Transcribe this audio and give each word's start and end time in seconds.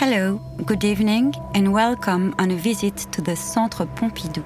Hello, 0.00 0.40
good 0.64 0.82
evening, 0.82 1.34
and 1.52 1.74
welcome 1.74 2.34
on 2.38 2.50
a 2.50 2.56
visit 2.56 2.96
to 3.12 3.20
the 3.20 3.36
Centre 3.36 3.84
Pompidou. 3.84 4.42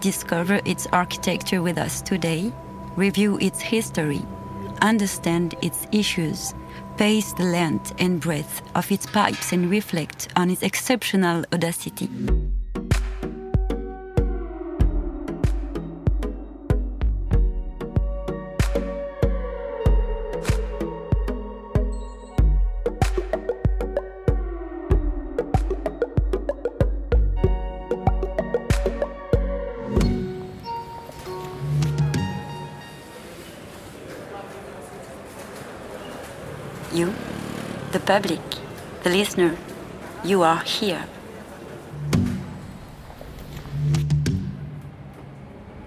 Discover 0.00 0.62
its 0.64 0.86
architecture 0.86 1.60
with 1.60 1.76
us 1.76 2.00
today, 2.00 2.50
review 2.96 3.36
its 3.42 3.60
history, 3.60 4.22
understand 4.80 5.54
its 5.60 5.86
issues, 5.92 6.54
pace 6.96 7.34
the 7.34 7.44
length 7.44 7.92
and 7.98 8.22
breadth 8.22 8.62
of 8.74 8.90
its 8.90 9.04
pipes, 9.04 9.52
and 9.52 9.70
reflect 9.70 10.28
on 10.34 10.48
its 10.48 10.62
exceptional 10.62 11.44
audacity. 11.52 12.08
Public, 38.10 38.40
the 39.04 39.10
listener, 39.10 39.56
you 40.24 40.42
are 40.42 40.62
here. 40.64 41.04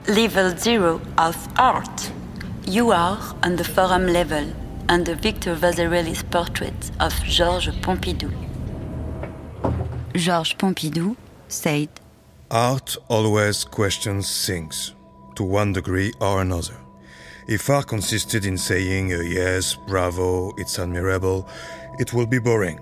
Level 0.08 0.56
zero 0.58 1.02
of 1.18 1.36
art. 1.58 2.12
You 2.66 2.92
are 2.92 3.20
on 3.44 3.58
the 3.58 3.66
forum 3.66 4.08
level 4.08 4.46
under 4.88 5.16
Victor 5.16 5.54
Vasarely's 5.54 6.24
portrait 6.24 6.92
of 7.02 7.14
Georges 7.26 7.76
Pompidou. 7.82 8.32
Georges 10.14 10.54
Pompidou 10.54 11.18
said, 11.50 11.90
Art 12.50 12.96
always 13.10 13.66
questions 13.66 14.46
things, 14.48 14.96
to 15.36 15.44
one 15.44 15.74
degree 15.74 16.14
or 16.22 16.40
another. 16.40 16.78
If 17.46 17.70
art 17.70 17.88
consisted 17.88 18.46
in 18.46 18.58
saying 18.58 19.12
uh, 19.12 19.18
yes, 19.20 19.76
bravo, 19.76 20.54
it's 20.56 20.80
admirable, 20.80 21.50
it 22.00 22.14
will 22.14 22.26
be 22.26 22.40
boring. 22.40 22.80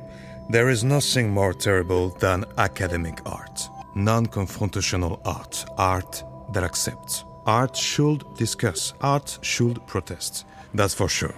There 0.50 0.70
is 0.70 0.84
nothing 0.84 1.32
more 1.32 1.54
terrible 1.54 2.10
than 2.20 2.46
academic 2.58 3.22
art, 3.26 3.70
non 3.96 4.26
confrontational 4.26 5.20
art, 5.26 5.66
art 5.78 6.24
that 6.54 6.64
accepts. 6.64 7.24
Art 7.46 7.76
should 7.76 8.24
discuss, 8.36 8.94
art 9.02 9.40
should 9.42 9.86
protest. 9.88 10.46
That's 10.74 10.94
for 10.94 11.10
sure. 11.10 11.36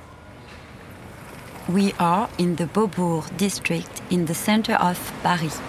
We 1.69 1.93
are 1.99 2.29
in 2.37 2.55
the 2.55 2.65
Beaubourg 2.65 3.37
district 3.37 4.01
in 4.09 4.25
the 4.25 4.35
center 4.35 4.73
of 4.73 4.97
Paris. 5.23 5.61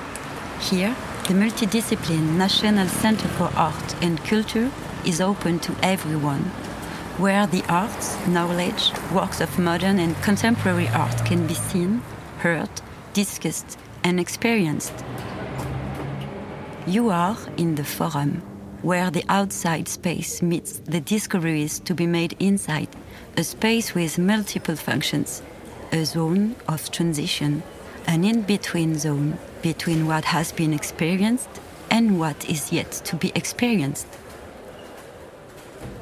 Here, 0.60 0.96
the 1.28 1.34
multidiscipline 1.34 2.36
National 2.36 2.88
Center 2.88 3.28
for 3.28 3.50
Art 3.56 4.02
and 4.02 4.18
Culture 4.24 4.70
is 5.06 5.20
open 5.20 5.60
to 5.60 5.74
everyone, 5.82 6.50
where 7.18 7.46
the 7.46 7.64
arts, 7.68 8.16
knowledge, 8.26 8.92
works 9.12 9.40
of 9.40 9.56
modern 9.58 10.00
and 10.00 10.16
contemporary 10.22 10.88
art 10.88 11.24
can 11.24 11.46
be 11.46 11.54
seen, 11.54 12.02
heard, 12.38 12.68
discussed, 13.12 13.78
and 14.02 14.18
experienced. 14.18 14.92
You 16.86 17.10
are 17.10 17.38
in 17.56 17.76
the 17.76 17.84
forum, 17.84 18.42
where 18.82 19.10
the 19.10 19.24
outside 19.28 19.88
space 19.88 20.42
meets 20.42 20.80
the 20.80 21.00
discoveries 21.00 21.78
to 21.80 21.94
be 21.94 22.06
made 22.06 22.36
inside, 22.40 22.88
a 23.36 23.44
space 23.44 23.94
with 23.94 24.18
multiple 24.18 24.76
functions, 24.76 25.40
a 25.92 26.04
zone 26.04 26.56
of 26.66 26.90
transition, 26.90 27.62
an 28.08 28.24
in 28.24 28.42
between 28.42 28.98
zone 28.98 29.38
between 29.62 30.06
what 30.06 30.24
has 30.24 30.50
been 30.50 30.74
experienced 30.74 31.48
and 31.90 32.18
what 32.18 32.48
is 32.50 32.72
yet 32.72 32.90
to 32.90 33.14
be 33.16 33.30
experienced. 33.36 34.08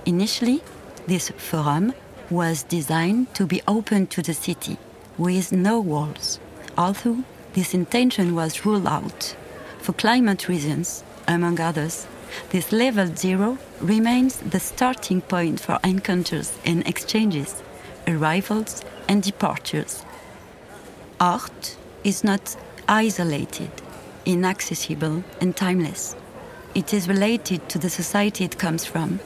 Initially, 0.07 0.63
this 1.07 1.31
forum 1.31 1.95
was 2.31 2.63
designed 2.63 3.35
to 3.35 3.47
be 3.47 3.61
open 3.69 4.07
to 4.09 4.23
the 4.23 4.35
city, 4.35 4.79
with 5.19 5.53
no 5.53 5.81
walls, 5.81 6.39
although 6.79 7.25
this 7.55 7.75
intention 7.75 8.35
was 8.35 8.65
ruled 8.65 8.87
out. 8.87 9.37
For 9.81 9.93
climate 9.93 10.49
reasons, 10.49 11.05
among 11.29 11.61
others, 11.61 12.07
this 12.51 12.73
level 12.73 13.15
zero 13.15 13.59
remains 13.81 14.37
the 14.37 14.61
starting 14.61 15.21
point 15.21 15.61
for 15.61 15.79
encounters 15.85 16.57
and 16.65 16.87
exchanges, 16.87 17.63
arrivals 18.07 18.83
and 19.09 19.23
departures. 19.23 20.05
Art 21.21 21.77
is 22.05 22.25
not 22.25 22.57
isolated, 22.89 23.71
inaccessible, 24.25 25.25
and 25.41 25.55
timeless. 25.55 26.17
It 26.75 26.95
is 26.95 27.09
related 27.09 27.69
to 27.69 27.79
the 27.79 27.91
society 27.91 28.45
it 28.45 28.59
comes 28.59 28.85
from. 28.87 29.21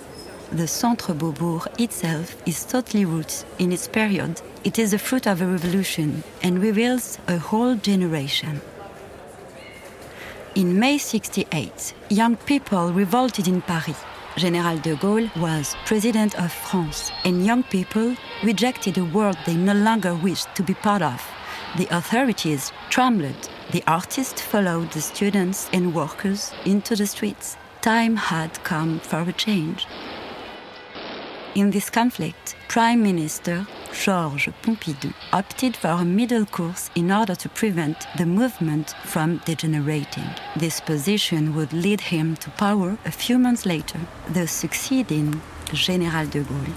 The 0.53 0.69
Centre 0.69 1.12
Beaubourg 1.12 1.67
itself 1.81 2.37
is 2.47 2.65
totally 2.65 3.05
rooted 3.05 3.45
in 3.59 3.73
its 3.73 3.89
period. 3.89 4.41
It 4.62 4.79
is 4.79 4.93
the 4.93 4.99
fruit 4.99 5.27
of 5.27 5.43
a 5.43 5.47
revolution 5.47 6.23
and 6.41 6.62
reveals 6.62 7.19
a 7.27 7.37
whole 7.37 7.75
generation. 7.75 8.61
In 10.55 10.79
May 10.79 10.99
68, 10.99 11.95
young 12.11 12.37
people 12.37 12.93
revolted 12.93 13.49
in 13.49 13.61
Paris. 13.61 13.99
General 14.37 14.79
de 14.79 14.95
Gaulle 14.95 15.34
was 15.37 15.75
president 15.84 16.39
of 16.39 16.53
France, 16.53 17.11
and 17.25 17.45
young 17.45 17.65
people 17.65 18.15
rejected 18.45 18.99
a 18.99 19.05
world 19.05 19.37
they 19.47 19.57
no 19.57 19.75
longer 19.75 20.15
wished 20.15 20.55
to 20.55 20.63
be 20.63 20.75
part 20.75 21.03
of. 21.03 21.21
The 21.77 21.89
authorities 21.91 22.71
trembled. 22.89 23.51
The 23.73 23.83
artists 23.89 24.41
followed 24.41 24.93
the 24.93 25.01
students 25.01 25.69
and 25.73 25.93
workers 25.93 26.53
into 26.65 26.95
the 26.95 27.07
streets. 27.07 27.57
Time 27.83 28.17
had 28.17 28.63
come 28.63 29.01
for 29.01 29.23
a 29.23 29.33
change. 29.33 29.87
In 31.56 31.71
this 31.71 31.89
conflict, 31.89 32.55
Prime 32.69 33.03
Minister 33.03 33.67
Georges 33.91 34.53
Pompidou 34.61 35.15
opted 35.33 35.75
for 35.75 35.89
a 35.89 36.05
middle 36.05 36.44
course 36.44 36.91
in 36.94 37.11
order 37.11 37.34
to 37.34 37.49
prevent 37.49 38.06
the 38.19 38.27
movement 38.27 38.91
from 39.05 39.41
degenerating. 39.47 40.28
This 40.55 40.83
position 40.83 41.55
would 41.55 41.72
lead 41.72 42.03
him 42.03 42.37
to 42.37 42.50
power 42.50 42.99
a 43.06 43.11
few 43.11 43.39
months 43.39 43.65
later, 43.65 43.99
the 44.28 44.47
succeeding 44.47 45.41
General 45.72 46.27
de 46.27 46.45
Gaulle. 46.45 46.75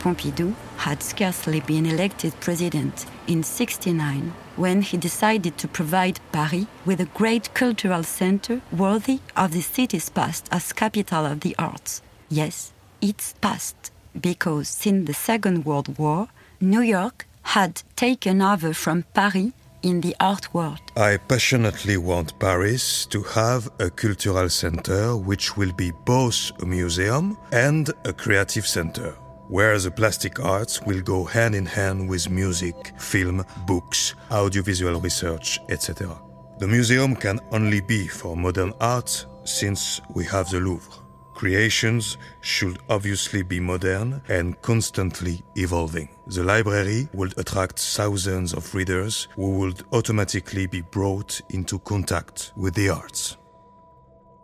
Pompidou 0.00 0.56
had 0.78 1.00
scarcely 1.00 1.60
been 1.60 1.86
elected 1.86 2.34
president 2.40 3.06
in 3.28 3.44
69 3.44 4.32
when 4.56 4.82
he 4.82 4.96
decided 4.96 5.56
to 5.58 5.68
provide 5.68 6.18
Paris 6.32 6.66
with 6.84 7.00
a 7.00 7.12
great 7.14 7.54
cultural 7.54 8.02
center 8.02 8.60
worthy 8.72 9.20
of 9.36 9.52
the 9.52 9.62
city's 9.62 10.08
past 10.08 10.48
as 10.50 10.72
capital 10.72 11.24
of 11.24 11.38
the 11.42 11.54
arts. 11.56 12.02
Yes, 12.28 12.72
its 13.00 13.34
past, 13.40 13.92
because 14.20 14.68
since 14.68 15.06
the 15.06 15.14
Second 15.14 15.64
World 15.64 15.98
War, 15.98 16.28
New 16.60 16.82
York 16.82 17.26
had 17.42 17.82
taken 17.96 18.42
over 18.42 18.74
from 18.74 19.04
Paris 19.14 19.52
in 19.82 20.00
the 20.00 20.14
art 20.20 20.52
world. 20.52 20.80
I 20.96 21.16
passionately 21.16 21.96
want 21.96 22.38
Paris 22.38 23.06
to 23.06 23.22
have 23.22 23.68
a 23.78 23.90
cultural 23.90 24.48
center 24.48 25.16
which 25.16 25.56
will 25.56 25.72
be 25.72 25.92
both 26.04 26.50
a 26.62 26.66
museum 26.66 27.38
and 27.52 27.90
a 28.04 28.12
creative 28.12 28.66
center, 28.66 29.12
where 29.48 29.78
the 29.78 29.90
plastic 29.90 30.40
arts 30.40 30.82
will 30.82 31.00
go 31.00 31.24
hand 31.24 31.54
in 31.54 31.66
hand 31.66 32.08
with 32.08 32.28
music, 32.28 32.74
film, 32.98 33.44
books, 33.66 34.14
audiovisual 34.30 35.00
research, 35.00 35.60
etc. 35.68 36.20
The 36.58 36.66
museum 36.66 37.14
can 37.14 37.40
only 37.52 37.80
be 37.80 38.08
for 38.08 38.36
modern 38.36 38.72
art 38.80 39.26
since 39.44 40.00
we 40.14 40.24
have 40.24 40.50
the 40.50 40.60
Louvre. 40.60 41.07
Creations 41.38 42.18
should 42.40 42.80
obviously 42.88 43.44
be 43.44 43.60
modern 43.60 44.20
and 44.28 44.60
constantly 44.60 45.40
evolving. 45.54 46.08
The 46.26 46.42
library 46.42 47.08
would 47.14 47.38
attract 47.38 47.78
thousands 47.78 48.52
of 48.52 48.74
readers 48.74 49.28
who 49.36 49.50
would 49.58 49.84
automatically 49.92 50.66
be 50.66 50.80
brought 50.80 51.40
into 51.50 51.78
contact 51.78 52.50
with 52.56 52.74
the 52.74 52.88
arts. 52.88 53.36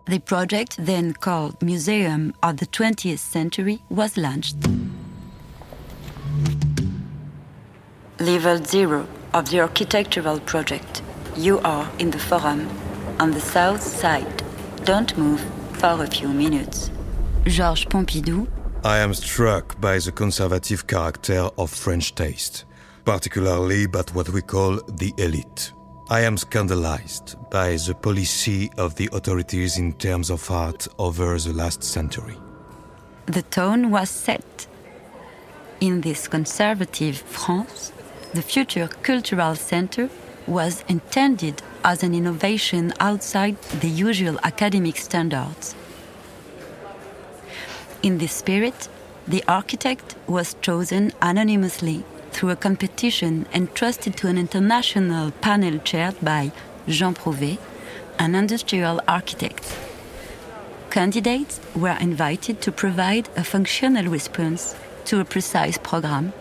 The 0.04 0.20
project, 0.20 0.76
then 0.78 1.14
called 1.14 1.60
Museum 1.60 2.32
of 2.44 2.58
the 2.58 2.66
20th 2.66 3.18
Century, 3.18 3.82
was 3.88 4.16
launched. 4.16 4.58
Level 8.20 8.64
zero 8.64 9.08
of 9.32 9.50
the 9.50 9.58
architectural 9.58 10.38
project. 10.38 11.02
You 11.36 11.58
are 11.64 11.90
in 11.98 12.12
the 12.12 12.20
forum 12.20 12.68
on 13.18 13.32
the 13.32 13.40
south 13.40 13.82
side. 13.82 14.44
Don't 14.84 15.18
move 15.18 15.44
for 15.84 16.02
a 16.02 16.06
few 16.06 16.28
minutes. 16.28 16.90
Georges 17.44 17.84
Pompidou. 17.84 18.46
I 18.84 19.00
am 19.00 19.12
struck 19.12 19.78
by 19.82 19.98
the 19.98 20.12
conservative 20.12 20.86
character 20.86 21.50
of 21.58 21.70
French 21.70 22.14
taste, 22.14 22.64
particularly 23.04 23.86
by 23.86 24.02
what 24.14 24.30
we 24.30 24.40
call 24.40 24.80
the 24.88 25.12
elite. 25.18 25.72
I 26.08 26.20
am 26.20 26.38
scandalized 26.38 27.36
by 27.50 27.76
the 27.76 27.94
policy 27.94 28.70
of 28.78 28.94
the 28.94 29.10
authorities 29.12 29.76
in 29.76 29.92
terms 29.92 30.30
of 30.30 30.50
art 30.50 30.88
over 30.98 31.38
the 31.38 31.52
last 31.52 31.82
century. 31.82 32.38
The 33.26 33.42
tone 33.42 33.90
was 33.90 34.08
set. 34.08 34.66
In 35.80 36.00
this 36.00 36.28
conservative 36.28 37.18
France, 37.18 37.92
the 38.32 38.40
future 38.40 38.88
cultural 39.02 39.54
center 39.54 40.08
was 40.46 40.84
intended 40.88 41.62
as 41.84 42.02
an 42.02 42.14
innovation 42.14 42.92
outside 43.00 43.60
the 43.80 43.88
usual 43.88 44.38
academic 44.42 44.96
standards. 44.96 45.74
In 48.02 48.18
this 48.18 48.32
spirit, 48.32 48.88
the 49.26 49.42
architect 49.48 50.14
was 50.26 50.56
chosen 50.60 51.12
anonymously 51.22 52.04
through 52.32 52.50
a 52.50 52.56
competition 52.56 53.46
entrusted 53.54 54.16
to 54.18 54.28
an 54.28 54.36
international 54.36 55.30
panel 55.40 55.78
chaired 55.78 56.16
by 56.20 56.52
Jean 56.88 57.14
Prouvé, 57.14 57.58
an 58.18 58.34
industrial 58.34 59.00
architect. 59.08 59.76
Candidates 60.90 61.60
were 61.74 61.96
invited 62.00 62.60
to 62.60 62.70
provide 62.70 63.28
a 63.36 63.44
functional 63.44 64.06
response 64.06 64.74
to 65.06 65.20
a 65.20 65.24
precise 65.24 65.78
program. 65.78 66.32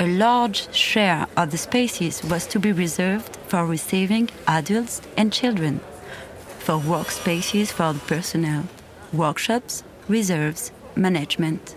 A 0.00 0.06
large 0.06 0.72
share 0.72 1.26
of 1.36 1.50
the 1.50 1.58
spaces 1.58 2.22
was 2.22 2.46
to 2.48 2.60
be 2.60 2.70
reserved 2.70 3.36
for 3.48 3.66
receiving 3.66 4.30
adults 4.46 5.02
and 5.16 5.32
children, 5.32 5.80
for 6.60 6.78
workspaces 6.78 7.72
for 7.72 7.92
the 7.92 7.98
personnel, 8.06 8.68
workshops, 9.12 9.82
reserves, 10.06 10.70
management. 10.94 11.74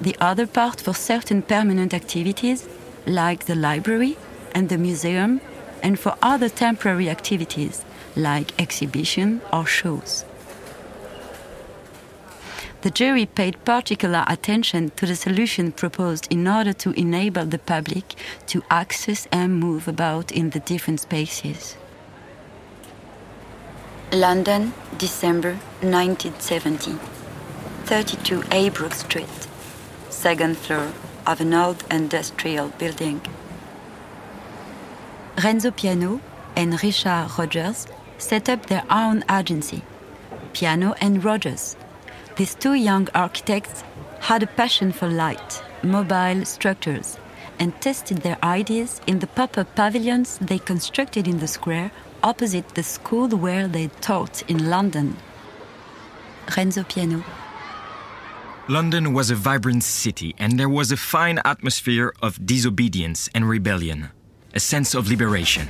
The 0.00 0.16
other 0.18 0.46
part 0.46 0.80
for 0.80 0.94
certain 0.94 1.42
permanent 1.42 1.92
activities, 1.92 2.66
like 3.06 3.44
the 3.44 3.54
library 3.54 4.16
and 4.54 4.70
the 4.70 4.78
museum, 4.78 5.42
and 5.82 5.98
for 5.98 6.16
other 6.22 6.48
temporary 6.48 7.10
activities, 7.10 7.84
like 8.16 8.58
exhibition 8.58 9.42
or 9.52 9.66
shows. 9.66 10.24
The 12.82 12.90
jury 12.90 13.26
paid 13.26 13.64
particular 13.64 14.24
attention 14.28 14.90
to 14.96 15.06
the 15.06 15.16
solution 15.16 15.72
proposed 15.72 16.28
in 16.30 16.46
order 16.46 16.72
to 16.74 16.90
enable 16.92 17.44
the 17.44 17.58
public 17.58 18.14
to 18.46 18.62
access 18.70 19.26
and 19.32 19.58
move 19.58 19.88
about 19.88 20.30
in 20.30 20.50
the 20.50 20.60
different 20.60 21.00
spaces. 21.00 21.76
London, 24.12 24.72
December 24.96 25.54
1970. 25.80 26.98
32 27.88 28.42
Aybrook 28.50 28.92
Street, 28.92 29.48
second 30.10 30.58
floor 30.58 30.92
of 31.26 31.40
an 31.40 31.54
old 31.54 31.82
industrial 31.90 32.68
building. 32.76 33.22
Renzo 35.42 35.70
Piano 35.70 36.20
and 36.54 36.82
Richard 36.82 37.30
Rogers 37.38 37.86
set 38.18 38.50
up 38.50 38.66
their 38.66 38.84
own 38.90 39.24
agency, 39.30 39.84
Piano 40.52 40.94
and 41.00 41.24
Rogers. 41.24 41.77
These 42.38 42.54
two 42.54 42.74
young 42.74 43.08
architects 43.16 43.82
had 44.20 44.44
a 44.44 44.46
passion 44.46 44.92
for 44.92 45.08
light, 45.08 45.60
mobile 45.82 46.44
structures, 46.44 47.18
and 47.58 47.74
tested 47.80 48.18
their 48.18 48.38
ideas 48.44 49.00
in 49.08 49.18
the 49.18 49.26
pop 49.26 49.58
up 49.58 49.74
pavilions 49.74 50.38
they 50.38 50.60
constructed 50.60 51.26
in 51.26 51.40
the 51.40 51.48
square 51.48 51.90
opposite 52.22 52.68
the 52.76 52.84
school 52.84 53.28
where 53.30 53.66
they 53.66 53.88
taught 54.00 54.48
in 54.48 54.70
London. 54.70 55.16
Renzo 56.56 56.84
Piano. 56.84 57.24
London 58.68 59.12
was 59.12 59.32
a 59.32 59.34
vibrant 59.34 59.82
city, 59.82 60.36
and 60.38 60.60
there 60.60 60.68
was 60.68 60.92
a 60.92 60.96
fine 60.96 61.40
atmosphere 61.44 62.12
of 62.22 62.46
disobedience 62.46 63.28
and 63.34 63.48
rebellion, 63.48 64.10
a 64.54 64.60
sense 64.60 64.94
of 64.94 65.08
liberation. 65.08 65.66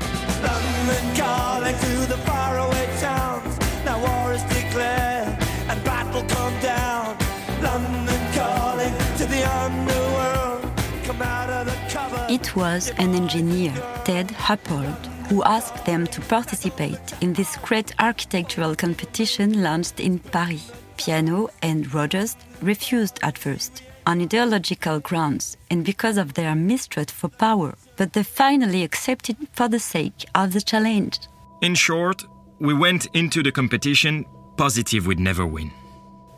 Come 6.49 6.61
down. 6.61 7.17
London 7.63 8.19
calling 8.35 8.95
to 9.19 9.25
the 9.27 9.43
underworld. 9.63 10.63
Come 11.05 11.23
out 11.23 11.51
of 11.51 11.67
the 11.67 11.79
cover. 11.93 12.27
It 12.31 12.57
was 12.57 12.91
an 12.99 13.15
engineer, 13.15 13.75
Ted 14.05 14.31
Happold, 14.31 15.07
who 15.29 15.43
asked 15.45 15.85
them 15.85 16.07
to 16.07 16.21
participate 16.23 17.07
in 17.21 17.33
this 17.35 17.57
great 17.59 17.93
architectural 17.99 18.75
competition 18.75 19.63
launched 19.63 20.01
in 20.01 20.19
Paris. 20.19 20.73
Piano 20.97 21.49
and 21.63 21.93
Rogers 21.95 22.37
refused 22.63 23.19
at 23.23 23.39
first, 23.39 23.83
on 24.07 24.21
ideological 24.21 25.01
grounds 25.01 25.57
and 25.71 25.85
because 25.85 26.17
of 26.17 26.35
their 26.35 26.55
mistrust 26.55 27.13
for 27.13 27.29
power, 27.29 27.75
but 27.97 28.15
they 28.15 28.23
finally 28.23 28.83
accepted 28.83 29.37
for 29.53 29.69
the 29.69 29.79
sake 29.79 30.25
of 30.35 30.53
the 30.55 30.61
challenge. 30.61 31.21
In 31.61 31.75
short, 31.75 32.25
we 32.59 32.75
went 32.75 33.07
into 33.15 33.43
the 33.43 33.53
competition 33.53 34.25
positive 34.57 35.07
we'd 35.07 35.21
never 35.21 35.47
win. 35.47 35.71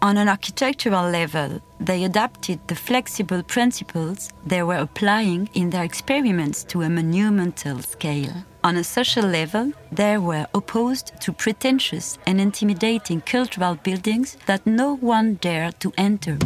On 0.03 0.17
an 0.17 0.29
architectural 0.29 1.11
level, 1.11 1.61
they 1.79 2.05
adapted 2.05 2.59
the 2.69 2.75
flexible 2.75 3.43
principles 3.43 4.31
they 4.47 4.63
were 4.63 4.77
applying 4.77 5.51
in 5.53 5.69
their 5.69 5.85
experiments 5.85 6.65
to 6.65 6.81
a 6.81 6.89
monumental 6.89 7.81
scale. 7.83 8.33
On 8.65 8.77
a 8.77 8.85
social 8.85 9.27
level, 9.27 9.73
they 9.93 10.17
were 10.17 10.47
opposed 10.55 11.13
to 11.21 11.33
pretentious 11.35 12.19
and 12.27 12.41
intimidating 12.41 13.21
cultural 13.21 13.75
buildings 13.75 14.39
that 14.47 14.67
no 14.67 14.97
one 14.97 15.35
dared 15.35 15.79
to 15.81 15.93
enter. 15.99 16.39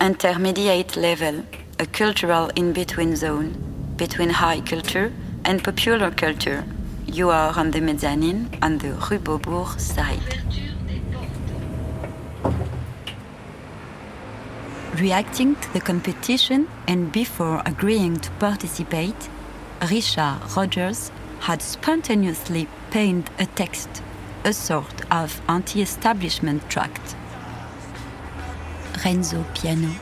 Intermediate 0.00 0.96
level, 0.96 1.44
a 1.80 1.86
cultural 1.86 2.50
in 2.54 2.72
between 2.72 3.16
zone 3.16 3.68
between 3.96 4.30
high 4.30 4.60
culture 4.60 5.12
and 5.44 5.62
popular 5.64 6.12
culture. 6.12 6.64
You 7.10 7.30
are 7.30 7.58
on 7.58 7.70
the 7.70 7.80
mezzanine 7.80 8.50
on 8.60 8.78
the 8.78 8.90
Rue 8.92 9.18
Beaubourg 9.18 9.80
side. 9.80 10.42
Reacting 15.00 15.56
to 15.56 15.72
the 15.72 15.80
competition 15.80 16.68
and 16.86 17.10
before 17.10 17.62
agreeing 17.64 18.18
to 18.18 18.30
participate, 18.32 19.30
Richard 19.90 20.38
Rogers 20.54 21.10
had 21.40 21.62
spontaneously 21.62 22.68
penned 22.90 23.30
a 23.38 23.46
text, 23.46 23.88
a 24.44 24.52
sort 24.52 25.10
of 25.10 25.40
anti 25.48 25.80
establishment 25.80 26.68
tract. 26.68 27.16
Renzo 29.02 29.46
Piano. 29.54 29.94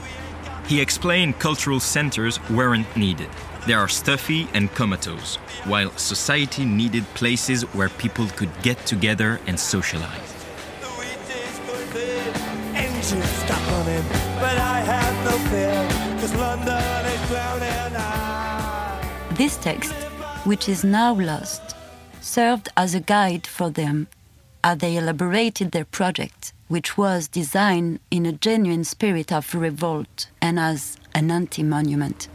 He 0.67 0.81
explained 0.81 1.39
cultural 1.39 1.79
centers 1.79 2.41
weren't 2.51 2.97
needed. 2.97 3.31
They 3.67 3.75
are 3.75 3.89
stuffy 3.89 4.47
and 4.55 4.73
comatose, 4.75 5.37
while 5.65 5.91
society 5.97 6.65
needed 6.65 7.05
places 7.15 7.63
where 7.75 7.89
people 7.89 8.29
could 8.29 8.51
get 8.63 8.79
together 8.87 9.41
and 9.49 9.59
socialize. 9.59 10.33
The 10.81 10.87
wheat 10.87 11.19
is 11.35 11.59
going 11.67 11.89
clear. 11.89 12.33
Engines 12.77 13.29
stop 13.43 13.61
running, 13.73 14.05
but 14.39 14.57
I 14.57 14.79
have 14.93 15.25
no 15.25 15.37
fear. 15.51 16.21
Cause 16.21 16.35
London 16.37 17.07
is 17.07 17.29
drowning. 17.29 17.97
I 17.97 19.35
This 19.35 19.57
text, 19.57 19.95
which 20.45 20.69
is 20.69 20.85
now 20.85 21.15
lost, 21.15 21.75
served 22.21 22.69
as 22.77 22.95
a 22.95 23.01
guide 23.01 23.49
for 23.49 23.69
them 23.69 24.07
as 24.63 24.79
they 24.79 24.97
elaborated 24.97 25.73
their 25.73 25.85
project, 25.85 26.53
which 26.69 26.97
was 26.97 27.27
designed 27.27 27.99
in 28.13 28.27
a 28.27 28.33
genuine 28.33 28.85
spirit 28.85 29.33
of 29.33 29.53
revolt 29.57 30.29
and 30.41 30.61
as 30.61 30.97
an 31.17 31.33
anti 31.33 31.65
monument. 31.65 32.29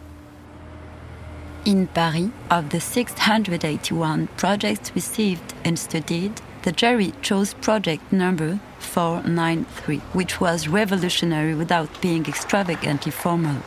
In 1.63 1.85
Paris, 1.85 2.31
of 2.49 2.71
the 2.71 2.81
681 2.81 4.27
projects 4.35 4.91
received 4.95 5.53
and 5.63 5.77
studied, 5.77 6.41
the 6.63 6.71
jury 6.71 7.13
chose 7.21 7.53
project 7.53 8.11
number 8.11 8.59
493, 8.79 9.97
which 10.13 10.41
was 10.41 10.67
revolutionary 10.67 11.53
without 11.53 12.01
being 12.01 12.25
extravagantly 12.25 13.11
formal. 13.11 13.61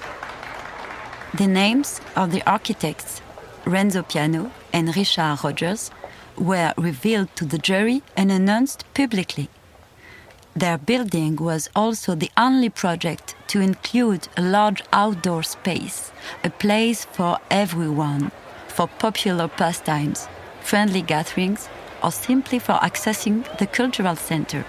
The 1.35 1.47
names 1.47 2.01
of 2.17 2.33
the 2.33 2.43
architects, 2.51 3.23
Renzo 3.65 4.03
Piano 4.03 4.51
and 4.73 4.97
Richard 4.97 5.39
Rogers, 5.45 5.93
were 6.37 6.75
revealed 6.77 7.29
to 7.37 7.45
the 7.45 7.59
jury 7.59 8.03
and 8.17 8.33
announced 8.33 8.85
publicly. 8.95 9.49
Their 10.57 10.79
building 10.79 11.37
was 11.37 11.69
also 11.75 12.15
the 12.15 12.31
only 12.37 12.69
project 12.69 13.35
to 13.49 13.61
include 13.61 14.29
a 14.37 14.43
large 14.43 14.83
outdoor 14.93 15.43
space, 15.43 16.13
a 16.45 16.51
place 16.51 17.05
for 17.05 17.39
everyone, 17.51 18.31
for 18.69 18.87
popular 18.87 19.49
pastimes, 19.49 20.29
friendly 20.61 21.03
gatherings, 21.03 21.69
or 22.05 22.13
simply 22.13 22.61
for 22.61 22.75
accessing 22.75 23.45
the 23.59 23.67
cultural 23.67 24.15
center. 24.15 24.65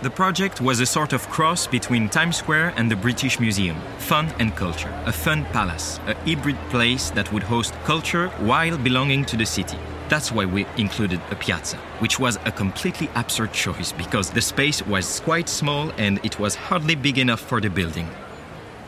The 0.00 0.10
project 0.10 0.60
was 0.60 0.80
a 0.80 0.86
sort 0.86 1.12
of 1.12 1.28
cross 1.28 1.66
between 1.66 2.08
Times 2.08 2.36
Square 2.36 2.72
and 2.76 2.90
the 2.90 2.96
British 2.96 3.40
Museum. 3.40 3.76
Fun 3.98 4.32
and 4.38 4.54
culture. 4.54 4.92
A 5.06 5.12
fun 5.12 5.44
palace. 5.46 5.98
A 6.06 6.14
hybrid 6.24 6.56
place 6.70 7.10
that 7.10 7.30
would 7.32 7.42
host 7.42 7.74
culture 7.84 8.28
while 8.38 8.78
belonging 8.78 9.24
to 9.24 9.36
the 9.36 9.44
city. 9.44 9.78
That's 10.08 10.32
why 10.32 10.46
we 10.46 10.66
included 10.76 11.20
a 11.30 11.36
piazza, 11.36 11.76
which 11.98 12.18
was 12.18 12.38
a 12.44 12.52
completely 12.52 13.10
absurd 13.14 13.52
choice 13.52 13.92
because 13.92 14.30
the 14.30 14.40
space 14.40 14.84
was 14.86 15.20
quite 15.20 15.48
small 15.48 15.90
and 15.98 16.18
it 16.24 16.38
was 16.38 16.54
hardly 16.54 16.94
big 16.94 17.18
enough 17.18 17.40
for 17.40 17.60
the 17.60 17.68
building. 17.68 18.08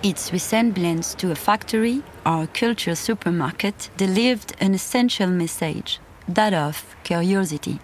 Its 0.02 0.32
resemblance 0.32 1.14
to 1.14 1.30
a 1.30 1.34
factory 1.34 2.02
or 2.24 2.44
a 2.44 2.46
culture 2.46 2.94
supermarket 2.94 3.90
delivered 3.98 4.52
an 4.58 4.72
essential 4.72 5.28
message 5.28 6.00
that 6.26 6.54
of 6.54 6.96
curiosity. 7.04 7.78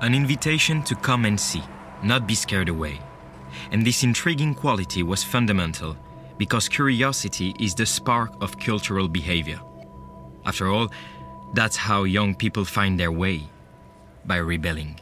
An 0.00 0.14
invitation 0.14 0.82
to 0.84 0.96
come 0.96 1.24
and 1.24 1.38
see, 1.38 1.62
not 2.02 2.26
be 2.26 2.34
scared 2.34 2.68
away. 2.68 2.98
And 3.70 3.86
this 3.86 4.02
intriguing 4.02 4.54
quality 4.54 5.02
was 5.02 5.22
fundamental 5.22 5.96
because 6.36 6.68
curiosity 6.68 7.54
is 7.60 7.74
the 7.74 7.86
spark 7.86 8.32
of 8.40 8.58
cultural 8.58 9.08
behavior. 9.08 9.60
After 10.46 10.68
all, 10.68 10.90
that's 11.54 11.76
how 11.76 12.04
young 12.04 12.34
people 12.34 12.64
find 12.64 12.98
their 12.98 13.12
way 13.12 13.48
by 14.24 14.36
rebelling. 14.36 15.00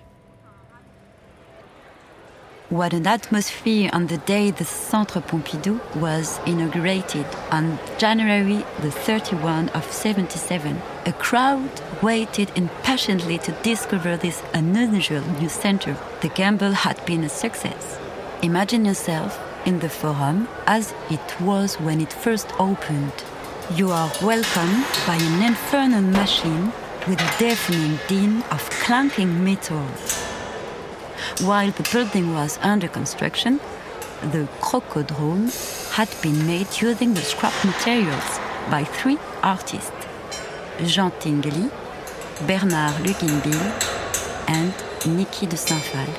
What 2.71 2.93
an 2.93 3.07
atmosphere 3.07 3.88
on 3.95 4.09
the 4.09 4.19
day 4.19 4.50
the 4.50 4.67
Centre 4.67 5.23
Pompidou 5.23 5.81
was 5.97 6.38
inaugurated 6.45 7.25
on 7.50 7.78
January 7.97 8.62
the 8.81 8.90
31 8.90 9.71
of 9.71 9.90
77. 9.90 10.78
A 11.07 11.12
crowd 11.14 11.71
waited 12.02 12.50
impatiently 12.57 13.38
to 13.38 13.52
discover 13.62 14.19
this 14.19 14.43
unusual 14.52 15.23
new 15.40 15.49
center. 15.49 15.97
The 16.21 16.28
gamble 16.28 16.73
had 16.73 17.02
been 17.07 17.25
a 17.25 17.31
success. 17.31 17.99
Imagine 18.43 18.85
yourself 18.85 19.40
in 19.64 19.78
the 19.78 19.88
forum 19.88 20.47
as 20.67 20.93
it 21.09 21.40
was 21.40 21.81
when 21.81 22.02
it 22.02 22.12
first 22.12 22.52
opened. 22.61 23.25
You 23.76 23.90
are 23.90 24.10
welcomed 24.22 24.87
by 25.06 25.16
an 25.16 25.42
infernal 25.42 26.00
machine 26.00 26.72
with 27.06 27.20
a 27.20 27.38
deafening 27.38 27.98
din 28.08 28.42
of 28.50 28.68
clanking 28.70 29.44
metal. 29.44 29.82
While 31.42 31.70
the 31.72 31.87
building 31.92 32.32
was 32.32 32.58
under 32.62 32.88
construction, 32.88 33.60
the 34.22 34.48
crocodrome 34.62 35.52
had 35.90 36.08
been 36.22 36.46
made 36.46 36.80
using 36.80 37.12
the 37.12 37.20
scrap 37.20 37.52
materials 37.62 38.40
by 38.70 38.84
three 38.84 39.18
artists 39.42 39.92
Jean 40.87 41.10
Tinguely, 41.20 41.70
Bernard 42.46 42.94
Luginbühl, 43.04 44.48
and 44.48 44.72
Niki 45.14 45.46
de 45.46 45.58
Saint-Phalle. 45.58 46.14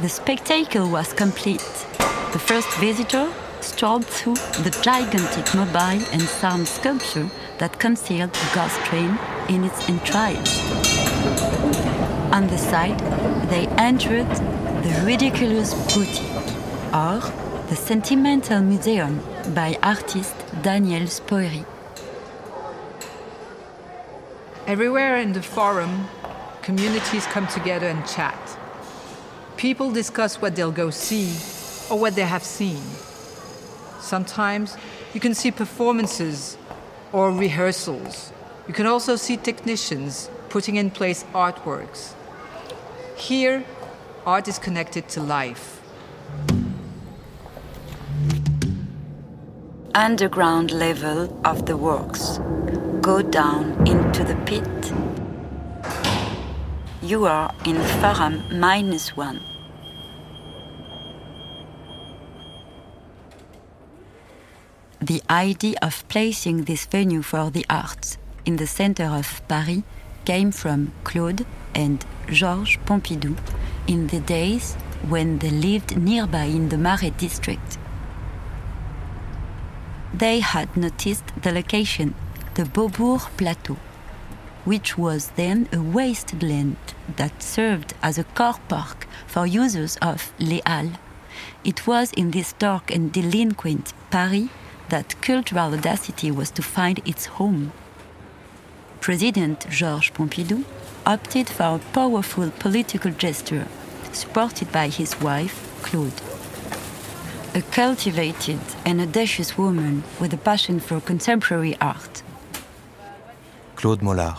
The 0.00 0.08
spectacle 0.08 0.88
was 0.90 1.12
complete. 1.12 1.86
The 2.32 2.38
first 2.38 2.74
visitor 2.78 3.30
strolled 3.60 4.06
through 4.06 4.36
the 4.64 4.74
gigantic 4.80 5.54
mobile 5.54 6.02
and 6.12 6.22
sound 6.22 6.66
sculpture 6.66 7.30
that 7.58 7.78
concealed 7.78 8.32
the 8.32 8.50
ghost 8.54 8.80
train 8.86 9.18
in 9.50 9.64
its 9.64 9.86
entrails. 9.86 10.48
On 12.32 12.46
the 12.46 12.56
side, 12.56 12.98
they 13.50 13.66
entered 13.76 14.30
the 14.82 15.02
ridiculous 15.04 15.74
boutique, 15.92 16.32
or 16.94 17.20
the 17.68 17.76
sentimental 17.76 18.62
museum 18.62 19.20
by 19.54 19.76
artist 19.82 20.34
Daniel 20.62 21.02
Spoerri. 21.02 21.66
Everywhere 24.66 25.18
in 25.18 25.34
the 25.34 25.42
forum, 25.42 26.08
communities 26.62 27.26
come 27.26 27.46
together 27.46 27.88
and 27.88 28.06
chat. 28.06 28.56
People 29.58 29.90
discuss 29.90 30.40
what 30.40 30.56
they'll 30.56 30.72
go 30.72 30.88
see 30.88 31.36
or 31.92 31.98
what 31.98 32.14
they 32.14 32.22
have 32.22 32.42
seen. 32.42 32.82
Sometimes 34.00 34.78
you 35.12 35.20
can 35.20 35.34
see 35.34 35.50
performances 35.50 36.56
or 37.12 37.30
rehearsals. 37.30 38.32
You 38.66 38.72
can 38.72 38.86
also 38.86 39.14
see 39.16 39.36
technicians 39.36 40.30
putting 40.48 40.76
in 40.76 40.90
place 40.90 41.24
artworks. 41.34 42.14
Here, 43.14 43.62
art 44.24 44.48
is 44.48 44.58
connected 44.58 45.06
to 45.10 45.20
life. 45.20 45.82
Underground 49.94 50.70
level 50.70 51.38
of 51.44 51.66
the 51.66 51.76
works. 51.76 52.38
Go 53.02 53.20
down 53.20 53.86
into 53.86 54.24
the 54.24 54.36
pit. 54.46 54.92
You 57.02 57.26
are 57.26 57.54
in 57.66 57.76
Forum 58.00 58.58
minus 58.58 59.14
one. 59.14 59.51
The 65.12 65.22
idea 65.28 65.76
of 65.82 66.08
placing 66.08 66.64
this 66.64 66.86
venue 66.86 67.20
for 67.20 67.50
the 67.50 67.66
arts 67.68 68.16
in 68.46 68.56
the 68.56 68.66
center 68.66 69.04
of 69.04 69.46
Paris 69.46 69.82
came 70.24 70.50
from 70.52 70.92
Claude 71.04 71.44
and 71.74 72.02
Georges 72.28 72.78
Pompidou 72.86 73.36
in 73.86 74.06
the 74.06 74.20
days 74.20 74.72
when 75.06 75.38
they 75.40 75.50
lived 75.50 75.98
nearby 75.98 76.44
in 76.44 76.70
the 76.70 76.78
Marais 76.78 77.10
district. 77.10 77.76
They 80.14 80.40
had 80.40 80.74
noticed 80.78 81.26
the 81.42 81.52
location, 81.52 82.14
the 82.54 82.64
Beaubourg 82.64 83.20
Plateau, 83.36 83.76
which 84.64 84.96
was 84.96 85.32
then 85.36 85.68
a 85.74 85.82
wasteland 85.82 86.78
that 87.16 87.42
served 87.42 87.92
as 88.02 88.16
a 88.16 88.24
car 88.24 88.58
park 88.66 89.06
for 89.26 89.46
users 89.46 89.98
of 90.00 90.32
Les 90.38 90.62
Halles. 90.64 90.96
It 91.64 91.86
was 91.86 92.12
in 92.12 92.30
this 92.30 92.54
dark 92.54 92.90
and 92.90 93.12
delinquent 93.12 93.92
Paris 94.10 94.48
that 94.92 95.18
cultural 95.22 95.72
audacity 95.72 96.30
was 96.30 96.50
to 96.50 96.60
find 96.60 97.00
its 97.08 97.24
home. 97.24 97.72
President 99.00 99.66
Georges 99.70 100.10
Pompidou 100.10 100.64
opted 101.06 101.48
for 101.48 101.76
a 101.76 101.80
powerful 101.94 102.50
political 102.58 103.10
gesture, 103.10 103.66
supported 104.12 104.70
by 104.70 104.88
his 104.88 105.18
wife, 105.22 105.56
Claude. 105.82 106.20
A 107.54 107.62
cultivated 107.72 108.60
and 108.84 109.00
audacious 109.00 109.56
woman 109.56 110.04
with 110.20 110.34
a 110.34 110.36
passion 110.36 110.78
for 110.78 111.00
contemporary 111.00 111.74
art. 111.80 112.22
Claude 113.76 114.02
Mollard. 114.02 114.36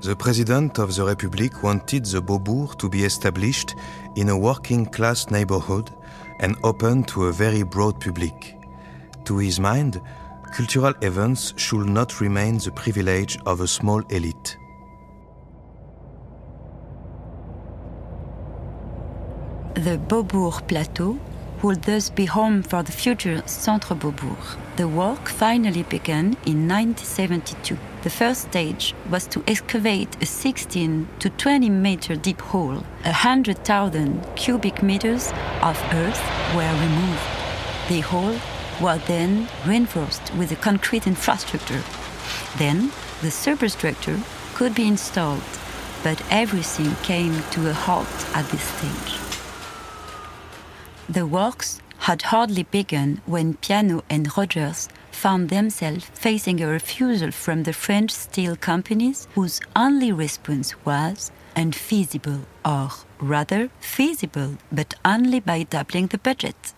The 0.00 0.16
President 0.16 0.78
of 0.78 0.94
the 0.96 1.04
Republic 1.04 1.62
wanted 1.62 2.04
the 2.04 2.20
Beaubourg 2.20 2.76
to 2.78 2.88
be 2.88 3.04
established 3.04 3.76
in 4.16 4.28
a 4.28 4.36
working 4.36 4.86
class 4.86 5.30
neighborhood 5.30 5.88
and 6.40 6.56
open 6.64 7.04
to 7.04 7.26
a 7.26 7.32
very 7.32 7.62
broad 7.62 8.00
public. 8.00 8.57
To 9.28 9.36
his 9.36 9.60
mind, 9.60 10.00
cultural 10.54 10.94
events 11.02 11.52
should 11.58 11.86
not 11.86 12.18
remain 12.18 12.56
the 12.56 12.70
privilege 12.70 13.38
of 13.44 13.60
a 13.60 13.66
small 13.66 14.00
elite. 14.08 14.56
The 19.74 19.98
Beaubourg 20.08 20.66
Plateau 20.66 21.18
would 21.62 21.82
thus 21.82 22.08
be 22.08 22.24
home 22.24 22.62
for 22.62 22.82
the 22.82 22.90
future 22.90 23.42
Centre 23.44 23.94
Beaubourg. 23.94 24.56
The 24.76 24.88
work 24.88 25.28
finally 25.28 25.82
began 25.82 26.34
in 26.46 26.66
1972. 26.66 27.76
The 28.04 28.10
first 28.10 28.48
stage 28.48 28.94
was 29.10 29.26
to 29.26 29.44
excavate 29.46 30.22
a 30.22 30.24
16 30.24 31.06
to 31.18 31.28
20 31.28 31.68
meter 31.68 32.16
deep 32.16 32.40
hole. 32.40 32.82
A 33.04 33.12
hundred 33.12 33.62
thousand 33.62 34.26
cubic 34.36 34.82
meters 34.82 35.34
of 35.60 35.78
earth 35.92 36.22
were 36.56 36.72
removed. 36.80 37.28
The 37.90 38.00
hole 38.00 38.38
was 38.80 39.00
then 39.06 39.48
reinforced 39.66 40.34
with 40.34 40.52
a 40.52 40.56
concrete 40.56 41.06
infrastructure. 41.06 41.82
Then 42.56 42.92
the 43.22 43.30
superstructure 43.30 44.20
could 44.54 44.74
be 44.74 44.86
installed, 44.86 45.42
but 46.02 46.22
everything 46.30 46.94
came 47.02 47.42
to 47.50 47.70
a 47.70 47.72
halt 47.72 48.06
at 48.34 48.48
this 48.50 48.62
stage. 48.62 49.18
The 51.08 51.26
works 51.26 51.80
had 51.98 52.22
hardly 52.22 52.62
begun 52.64 53.20
when 53.26 53.54
Piano 53.54 54.04
and 54.08 54.36
Rogers 54.36 54.88
found 55.10 55.48
themselves 55.48 56.04
facing 56.14 56.60
a 56.60 56.68
refusal 56.68 57.32
from 57.32 57.64
the 57.64 57.72
French 57.72 58.12
steel 58.12 58.56
companies 58.56 59.26
whose 59.34 59.60
only 59.74 60.12
response 60.12 60.74
was 60.84 61.32
unfeasible, 61.56 62.40
or 62.64 62.90
rather 63.18 63.68
feasible, 63.80 64.58
but 64.70 64.94
only 65.04 65.40
by 65.40 65.64
doubling 65.64 66.06
the 66.06 66.18
budget. 66.18 66.72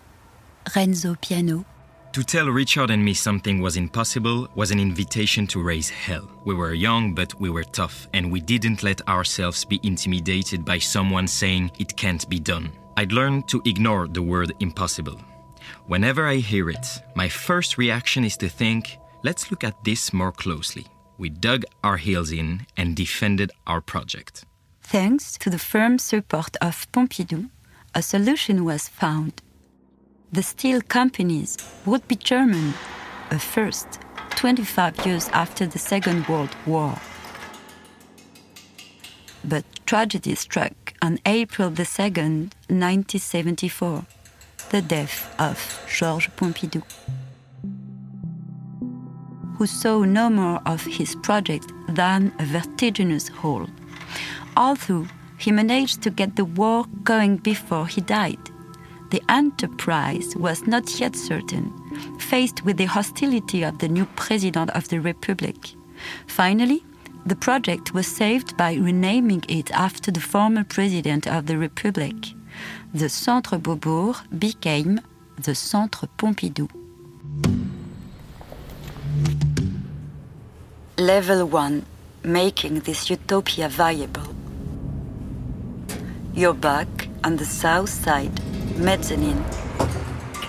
Renzo 0.74 1.16
Piano. 1.20 1.66
To 2.12 2.24
tell 2.24 2.48
Richard 2.48 2.90
and 2.90 3.04
me 3.04 3.14
something 3.14 3.60
was 3.60 3.76
impossible 3.76 4.48
was 4.56 4.72
an 4.72 4.80
invitation 4.80 5.46
to 5.46 5.62
raise 5.62 5.88
hell. 5.88 6.28
We 6.44 6.56
were 6.56 6.74
young, 6.74 7.14
but 7.14 7.40
we 7.40 7.50
were 7.50 7.62
tough, 7.62 8.08
and 8.12 8.32
we 8.32 8.40
didn't 8.40 8.82
let 8.82 9.06
ourselves 9.08 9.64
be 9.64 9.78
intimidated 9.84 10.64
by 10.64 10.80
someone 10.80 11.28
saying 11.28 11.70
it 11.78 11.96
can't 11.96 12.28
be 12.28 12.40
done. 12.40 12.72
I'd 12.96 13.12
learned 13.12 13.46
to 13.50 13.62
ignore 13.64 14.08
the 14.08 14.22
word 14.22 14.52
impossible. 14.58 15.20
Whenever 15.86 16.26
I 16.26 16.38
hear 16.38 16.68
it, 16.68 16.84
my 17.14 17.28
first 17.28 17.78
reaction 17.78 18.24
is 18.24 18.36
to 18.38 18.48
think, 18.48 18.98
let's 19.22 19.52
look 19.52 19.62
at 19.62 19.84
this 19.84 20.12
more 20.12 20.32
closely. 20.32 20.88
We 21.16 21.28
dug 21.28 21.62
our 21.84 21.96
heels 21.96 22.32
in 22.32 22.66
and 22.76 22.96
defended 22.96 23.52
our 23.68 23.80
project. 23.80 24.44
Thanks 24.82 25.38
to 25.38 25.48
the 25.48 25.60
firm 25.60 26.00
support 26.00 26.56
of 26.60 26.90
Pompidou, 26.90 27.50
a 27.94 28.02
solution 28.02 28.64
was 28.64 28.88
found. 28.88 29.42
The 30.32 30.44
steel 30.44 30.80
companies 30.80 31.58
would 31.84 32.06
be 32.06 32.14
German, 32.14 32.74
a 33.32 33.38
first 33.40 33.98
25 34.36 35.04
years 35.04 35.28
after 35.30 35.66
the 35.66 35.80
Second 35.80 36.28
World 36.28 36.54
War. 36.66 36.94
But 39.42 39.64
tragedy 39.86 40.36
struck 40.36 40.94
on 41.02 41.18
April 41.26 41.72
2nd, 41.72 42.52
1974, 42.68 44.04
the 44.70 44.80
death 44.82 45.34
of 45.40 45.58
Georges 45.88 46.30
Pompidou, 46.36 46.84
who 49.56 49.66
saw 49.66 50.04
no 50.04 50.30
more 50.30 50.60
of 50.64 50.84
his 50.84 51.16
project 51.16 51.72
than 51.88 52.32
a 52.38 52.44
vertiginous 52.44 53.26
hole. 53.26 53.66
Although 54.56 55.08
he 55.38 55.50
managed 55.50 56.02
to 56.02 56.10
get 56.10 56.36
the 56.36 56.44
war 56.44 56.84
going 57.02 57.38
before 57.38 57.88
he 57.88 58.00
died. 58.00 58.38
The 59.10 59.22
enterprise 59.28 60.36
was 60.36 60.66
not 60.66 61.00
yet 61.00 61.16
certain, 61.16 61.72
faced 62.18 62.64
with 62.64 62.76
the 62.76 62.84
hostility 62.86 63.64
of 63.64 63.78
the 63.78 63.88
new 63.88 64.06
president 64.16 64.70
of 64.70 64.88
the 64.88 65.00
republic. 65.00 65.56
Finally, 66.26 66.84
the 67.26 67.36
project 67.36 67.92
was 67.92 68.06
saved 68.06 68.56
by 68.56 68.74
renaming 68.74 69.44
it 69.48 69.70
after 69.72 70.10
the 70.10 70.20
former 70.20 70.64
president 70.64 71.26
of 71.26 71.46
the 71.46 71.58
republic. 71.58 72.14
The 72.94 73.08
Centre 73.08 73.58
Beaubourg 73.58 74.16
became 74.38 75.00
the 75.38 75.54
Centre 75.54 76.08
Pompidou. 76.16 76.68
Level 80.98 81.46
1 81.46 81.84
Making 82.22 82.80
this 82.80 83.08
utopia 83.08 83.68
viable. 83.68 84.34
You're 86.34 86.54
back 86.54 87.08
on 87.24 87.36
the 87.36 87.44
south 87.44 87.88
side, 87.88 88.40
mezzanine. 88.80 89.44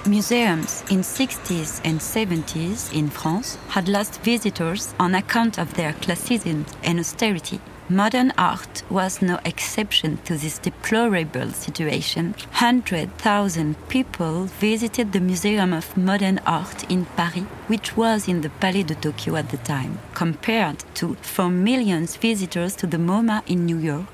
Museums 0.08 0.84
in 0.90 1.02
60s 1.02 1.80
and 1.84 2.00
70s 2.00 2.92
in 2.94 3.10
France 3.10 3.58
had 3.70 3.88
lost 3.88 4.22
visitors 4.22 4.96
on 5.00 5.14
account 5.14 5.60
of 5.60 5.74
their 5.76 5.94
classicism 5.94 6.66
and 6.84 7.00
austerity. 7.00 7.60
Modern 7.90 8.32
art 8.38 8.84
was 8.90 9.22
no 9.22 9.40
exception 9.44 10.18
to 10.24 10.38
this 10.38 10.58
deplorable 10.58 11.52
situation. 11.52 12.34
100,000 12.52 13.76
people 13.90 14.46
visited 14.46 15.12
the 15.12 15.20
Museum 15.20 15.74
of 15.74 15.98
Modern 15.98 16.40
Art 16.46 16.90
in 16.90 17.06
Paris, 17.18 17.44
which 17.68 17.98
was 17.98 18.28
in 18.30 18.42
the 18.42 18.50
Palais 18.50 18.84
de 18.84 18.96
Tokyo 18.96 19.36
at 19.36 19.50
the 19.50 19.58
time, 19.58 20.00
compared 20.14 20.86
to 20.96 21.16
4 21.16 21.50
million 21.50 22.08
visitors 22.08 22.76
to 22.78 22.88
the 22.88 22.98
MoMA 22.98 23.44
in 23.46 23.66
New 23.66 23.78
York. 23.78 24.08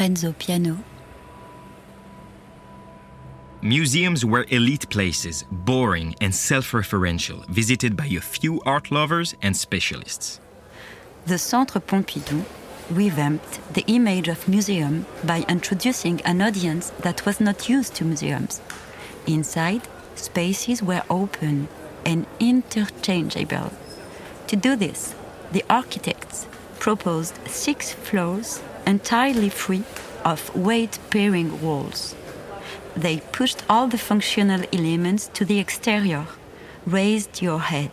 Renzo 0.00 0.32
Piano. 0.32 0.78
Museums 3.64 4.24
were 4.24 4.44
elite 4.48 4.90
places, 4.90 5.44
boring 5.52 6.16
and 6.20 6.34
self 6.34 6.72
referential, 6.72 7.46
visited 7.46 7.96
by 7.96 8.06
a 8.06 8.20
few 8.20 8.60
art 8.66 8.90
lovers 8.90 9.36
and 9.40 9.56
specialists. 9.56 10.40
The 11.26 11.38
Centre 11.38 11.78
Pompidou 11.78 12.44
revamped 12.90 13.60
the 13.72 13.84
image 13.86 14.26
of 14.26 14.48
museum 14.48 15.06
by 15.22 15.44
introducing 15.48 16.20
an 16.22 16.42
audience 16.42 16.90
that 17.04 17.24
was 17.24 17.40
not 17.40 17.68
used 17.68 17.94
to 17.94 18.04
museums. 18.04 18.60
Inside, 19.28 19.82
spaces 20.16 20.82
were 20.82 21.04
open 21.08 21.68
and 22.04 22.26
interchangeable. 22.40 23.72
To 24.48 24.56
do 24.56 24.74
this, 24.74 25.14
the 25.52 25.64
architects 25.70 26.48
proposed 26.80 27.38
six 27.46 27.92
floors 27.92 28.60
entirely 28.88 29.50
free 29.50 29.84
of 30.24 30.52
weight-bearing 30.56 31.62
walls. 31.62 32.16
They 32.96 33.20
pushed 33.32 33.62
all 33.68 33.88
the 33.88 33.98
functional 33.98 34.62
elements 34.72 35.28
to 35.34 35.44
the 35.44 35.58
exterior, 35.58 36.26
raised 36.86 37.40
your 37.40 37.60
head, 37.60 37.90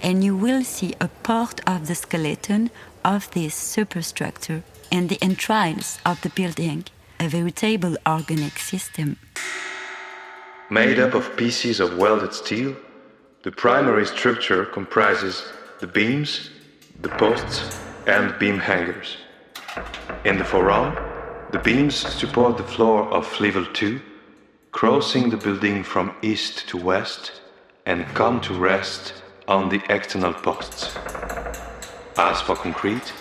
and 0.00 0.24
you 0.24 0.36
will 0.36 0.64
see 0.64 0.94
a 1.00 1.08
part 1.22 1.60
of 1.66 1.86
the 1.86 1.94
skeleton 1.94 2.70
of 3.04 3.30
this 3.32 3.54
superstructure 3.54 4.62
and 4.90 5.08
the 5.08 5.18
entrails 5.22 5.98
of 6.06 6.20
the 6.22 6.30
building, 6.30 6.84
a 7.20 7.28
veritable 7.28 7.96
organic 8.06 8.58
system. 8.58 9.18
Made 10.70 10.98
up 10.98 11.14
of 11.14 11.36
pieces 11.36 11.80
of 11.80 11.98
welded 11.98 12.32
steel, 12.32 12.74
the 13.42 13.52
primary 13.52 14.06
structure 14.06 14.64
comprises 14.64 15.44
the 15.80 15.86
beams, 15.86 16.50
the 17.00 17.08
posts, 17.10 17.78
and 18.06 18.38
beam 18.38 18.58
hangers. 18.58 19.16
In 20.24 20.38
the 20.38 20.44
forum, 20.44 20.96
the 21.52 21.58
beams 21.58 21.94
support 21.94 22.56
the 22.56 22.64
floor 22.64 23.04
of 23.08 23.40
level 23.40 23.64
2, 23.72 24.00
crossing 24.78 25.28
the 25.28 25.36
building 25.36 25.82
from 25.82 26.14
east 26.22 26.68
to 26.68 26.76
west, 26.76 27.40
and 27.84 28.06
come 28.14 28.40
to 28.40 28.54
rest 28.54 29.12
on 29.48 29.68
the 29.68 29.82
external 29.90 30.32
posts. 30.32 30.96
As 32.16 32.40
for 32.40 32.54
concrete, 32.54 33.12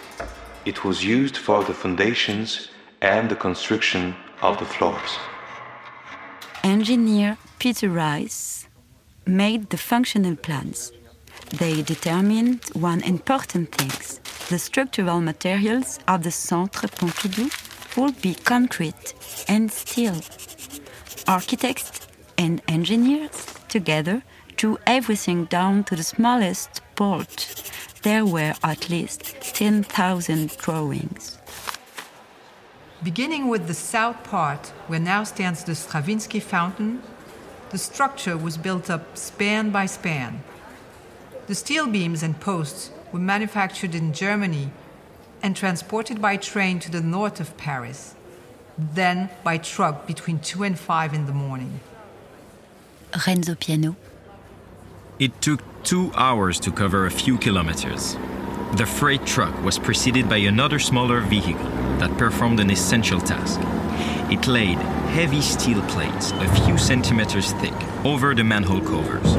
it 0.65 0.83
was 0.83 1.03
used 1.03 1.35
for 1.35 1.63
the 1.63 1.73
foundations 1.73 2.67
and 3.01 3.27
the 3.27 3.35
construction 3.35 4.15
of 4.43 4.59
the 4.59 4.65
floors. 4.65 5.11
Engineer 6.63 7.37
Peter 7.57 7.89
Rice 7.89 8.67
made 9.25 9.71
the 9.71 9.77
functional 9.77 10.35
plans. 10.35 10.91
They 11.57 11.81
determined 11.81 12.59
one 12.73 13.01
important 13.01 13.71
thing 13.71 13.95
the 14.49 14.59
structural 14.59 15.21
materials 15.21 15.97
of 16.07 16.21
the 16.21 16.31
Centre 16.31 16.87
Pompidou 16.87 17.49
would 17.97 18.21
be 18.21 18.35
concrete 18.35 19.15
and 19.47 19.71
steel. 19.71 20.17
Architects 21.27 22.07
and 22.37 22.61
engineers 22.69 23.53
together 23.67 24.23
drew 24.55 24.77
everything 24.87 25.43
down 25.43 25.83
to 25.83 25.93
the 25.97 26.03
smallest 26.03 26.81
bolt. 26.95 27.69
There 28.03 28.25
were 28.25 28.53
at 28.63 28.89
least 28.89 29.35
10,000 29.41 30.55
drawings. 30.55 31.37
Beginning 33.03 33.49
with 33.49 33.67
the 33.67 33.73
south 33.73 34.23
part, 34.23 34.67
where 34.87 35.01
now 35.01 35.25
stands 35.25 35.65
the 35.65 35.75
Stravinsky 35.75 36.39
fountain, 36.39 37.03
the 37.71 37.77
structure 37.77 38.37
was 38.37 38.57
built 38.57 38.89
up 38.89 39.17
span 39.17 39.69
by 39.69 39.85
span. 39.85 40.41
The 41.47 41.55
steel 41.55 41.87
beams 41.87 42.23
and 42.23 42.39
posts 42.39 42.91
were 43.11 43.19
manufactured 43.19 43.93
in 43.93 44.13
Germany 44.13 44.71
and 45.43 45.57
transported 45.57 46.21
by 46.21 46.37
train 46.37 46.79
to 46.79 46.89
the 46.89 47.01
north 47.01 47.41
of 47.41 47.57
Paris, 47.57 48.15
then 48.77 49.29
by 49.43 49.57
truck 49.57 50.05
between 50.07 50.39
2 50.39 50.63
and 50.63 50.77
5 50.77 51.13
in 51.13 51.25
the 51.25 51.33
morning. 51.33 51.79
Renzo 53.25 53.55
Piano. 53.55 53.95
It 55.19 55.41
took 55.41 55.61
two 55.83 56.11
hours 56.15 56.59
to 56.59 56.71
cover 56.71 57.05
a 57.05 57.11
few 57.11 57.37
kilometers. 57.37 58.17
The 58.75 58.85
freight 58.85 59.25
truck 59.25 59.63
was 59.63 59.79
preceded 59.79 60.29
by 60.29 60.37
another 60.37 60.77
smaller 60.77 61.21
vehicle 61.21 61.69
that 61.99 62.15
performed 62.17 62.59
an 62.59 62.69
essential 62.69 63.19
task. 63.19 63.59
It 64.29 64.45
laid 64.45 64.77
heavy 65.15 65.41
steel 65.41 65.81
plates, 65.83 66.31
a 66.33 66.47
few 66.65 66.77
centimeters 66.77 67.53
thick, 67.53 67.73
over 68.05 68.35
the 68.35 68.43
manhole 68.43 68.81
covers. 68.81 69.33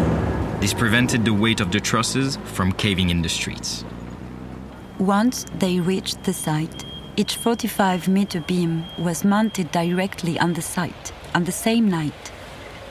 This 0.61 0.75
prevented 0.75 1.25
the 1.25 1.35
weight 1.35 1.61
of 1.61 1.71
the 1.71 1.79
trusses 1.79 2.39
from 2.45 2.73
caving 2.73 3.11
in 3.11 3.23
the 3.23 3.29
streets. 3.29 3.85
Once 4.99 5.45
they 5.59 5.79
reached 5.79 6.25
the 6.25 6.33
site, 6.33 6.85
each 7.19 7.35
45 7.35 8.07
meter 8.07 8.41
beam 8.41 8.85
was 8.97 9.25
mounted 9.25 9.73
directly 9.73 10.39
on 10.39 10.53
the 10.53 10.63
site 10.63 11.13
on 11.35 11.43
the 11.43 11.59
same 11.67 11.91
night. 11.91 12.31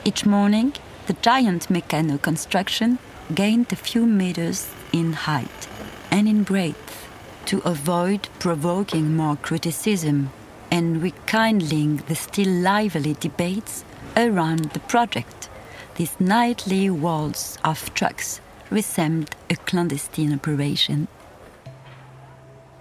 Each 0.04 0.26
morning, 0.26 0.74
the 1.06 1.14
giant 1.22 1.68
Meccano 1.68 2.20
construction 2.20 2.98
gained 3.34 3.72
a 3.72 3.76
few 3.76 4.04
meters 4.04 4.68
in 4.92 5.14
height 5.14 5.66
and 6.10 6.28
in 6.28 6.42
breadth 6.42 7.08
to 7.46 7.60
avoid 7.60 8.28
provoking 8.38 9.16
more 9.16 9.36
criticism 9.36 10.30
and 10.70 11.02
rekindling 11.02 11.96
the 12.08 12.14
still 12.14 12.52
lively 12.52 13.14
debates 13.14 13.82
around 14.14 14.72
the 14.72 14.80
project. 14.80 15.48
These 15.94 16.20
nightly 16.20 16.90
walls 16.90 17.56
of 17.64 17.94
trucks 17.94 18.42
resembled 18.68 19.34
a 19.48 19.56
clandestine 19.56 20.34
operation. 20.34 21.08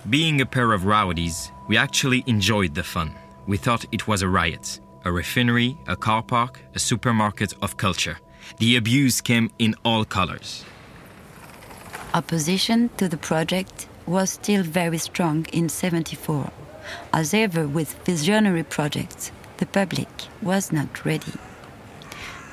Being 0.10 0.40
a 0.40 0.46
pair 0.46 0.72
of 0.72 0.86
rowdies, 0.86 1.52
we 1.68 1.76
actually 1.76 2.24
enjoyed 2.28 2.74
the 2.74 2.84
fun. 2.84 3.14
We 3.46 3.58
thought 3.58 3.84
it 3.92 4.08
was 4.08 4.22
a 4.22 4.30
riot, 4.30 4.80
a 5.04 5.12
refinery, 5.12 5.78
a 5.86 5.98
car 5.98 6.24
park, 6.24 6.62
a 6.74 6.80
supermarket 6.80 7.54
of 7.62 7.76
culture. 7.76 8.18
The 8.58 8.78
abuse 8.78 9.20
came 9.20 9.52
in 9.60 9.76
all 9.84 10.06
colors. 10.06 10.64
Opposition 12.14 12.90
to 12.96 13.10
the 13.10 13.18
project 13.18 13.90
was 14.06 14.30
still 14.30 14.64
very 14.64 14.98
strong 14.98 15.46
in 15.52 15.68
74. 15.68 16.52
As 17.12 17.34
ever 17.34 17.68
with 17.68 18.02
visionary 18.06 18.64
projects, 18.64 19.34
the 19.58 19.66
public 19.66 20.08
was 20.42 20.72
not 20.72 21.04
ready. 21.04 21.34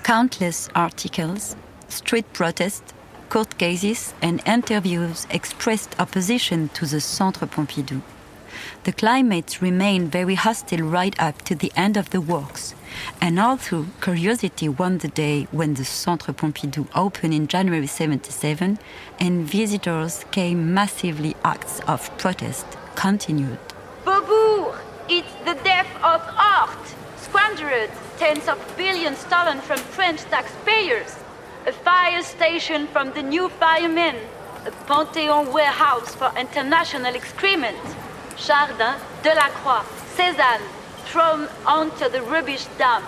Countless 0.02 0.68
articles, 0.74 1.54
street 1.86 2.32
protests, 2.32 2.92
court 3.28 3.58
cases, 3.58 4.14
and 4.22 4.42
interviews 4.46 5.26
expressed 5.30 5.94
opposition 5.98 6.68
to 6.70 6.86
the 6.86 7.00
Centre 7.00 7.46
Pompidou. 7.46 8.02
The 8.84 8.92
climate 8.92 9.60
remained 9.60 10.12
very 10.12 10.34
hostile 10.34 10.86
right 10.86 11.14
up 11.20 11.42
to 11.42 11.54
the 11.54 11.72
end 11.76 11.96
of 11.96 12.10
the 12.10 12.20
works, 12.20 12.74
and 13.20 13.40
although 13.40 13.86
curiosity 14.00 14.68
won 14.68 14.98
the 14.98 15.08
day 15.08 15.48
when 15.50 15.74
the 15.74 15.84
Centre 15.84 16.32
Pompidou 16.32 16.86
opened 16.94 17.34
in 17.34 17.46
January 17.48 17.86
77 17.86 18.78
and 19.18 19.46
visitors 19.46 20.24
came 20.30 20.74
massively, 20.74 21.34
acts 21.44 21.80
of 21.88 22.16
protest 22.18 22.66
continued. 22.94 23.58
Beaubourg, 24.04 24.76
it's 25.08 25.32
the 25.44 25.54
death 25.64 25.90
of 26.02 26.22
art, 26.36 26.94
squandered, 27.16 27.90
tens 28.18 28.46
of 28.48 28.58
billions 28.76 29.18
stolen 29.18 29.60
from 29.60 29.78
French 29.78 30.20
taxpayers, 30.24 31.16
a 31.66 31.72
fire 31.72 32.22
station 32.22 32.86
from 32.88 33.10
the 33.12 33.22
new 33.22 33.48
firemen, 33.48 34.16
a 34.66 34.70
Panthéon 34.86 35.50
warehouse 35.50 36.14
for 36.14 36.30
international 36.38 37.14
excrement, 37.14 37.78
Chardin, 38.36 38.94
Delacroix, 39.22 39.82
Cézanne, 40.14 40.60
thrown 41.06 41.48
onto 41.66 42.08
the 42.10 42.20
rubbish 42.22 42.66
dump. 42.76 43.06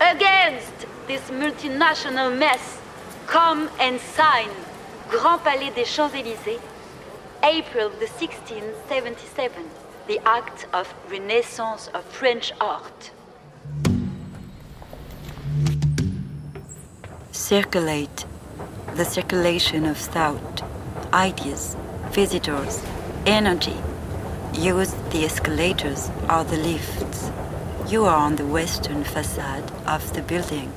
Against 0.00 0.86
this 1.06 1.20
multinational 1.30 2.36
mess, 2.36 2.78
come 3.26 3.68
and 3.78 4.00
sign 4.00 4.48
Grand 5.10 5.42
Palais 5.42 5.70
des 5.70 5.84
Champs-Élysées, 5.84 6.60
April 7.42 7.90
the 7.90 8.06
1677, 8.06 9.62
the 10.08 10.18
act 10.26 10.66
of 10.72 10.94
renaissance 11.10 11.88
of 11.88 12.02
French 12.04 12.50
art. 12.62 13.10
Circulate 17.44 18.24
the 18.94 19.04
circulation 19.04 19.84
of 19.84 19.98
thought, 19.98 20.62
ideas, 21.12 21.76
visitors, 22.10 22.82
energy. 23.26 23.76
Use 24.54 24.94
the 25.10 25.26
escalators 25.26 26.08
or 26.30 26.44
the 26.44 26.56
lifts. 26.56 27.30
You 27.86 28.06
are 28.06 28.16
on 28.16 28.36
the 28.36 28.46
western 28.46 29.04
facade 29.04 29.70
of 29.86 30.10
the 30.14 30.22
building. 30.22 30.72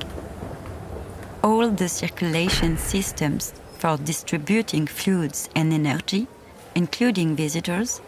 All 1.42 1.70
the 1.70 1.88
circulation 1.88 2.76
systems 2.76 3.54
for 3.78 3.96
distributing 3.96 4.86
fluids 4.86 5.48
and 5.56 5.72
energy, 5.72 6.26
including 6.74 7.34
visitors, 7.34 8.02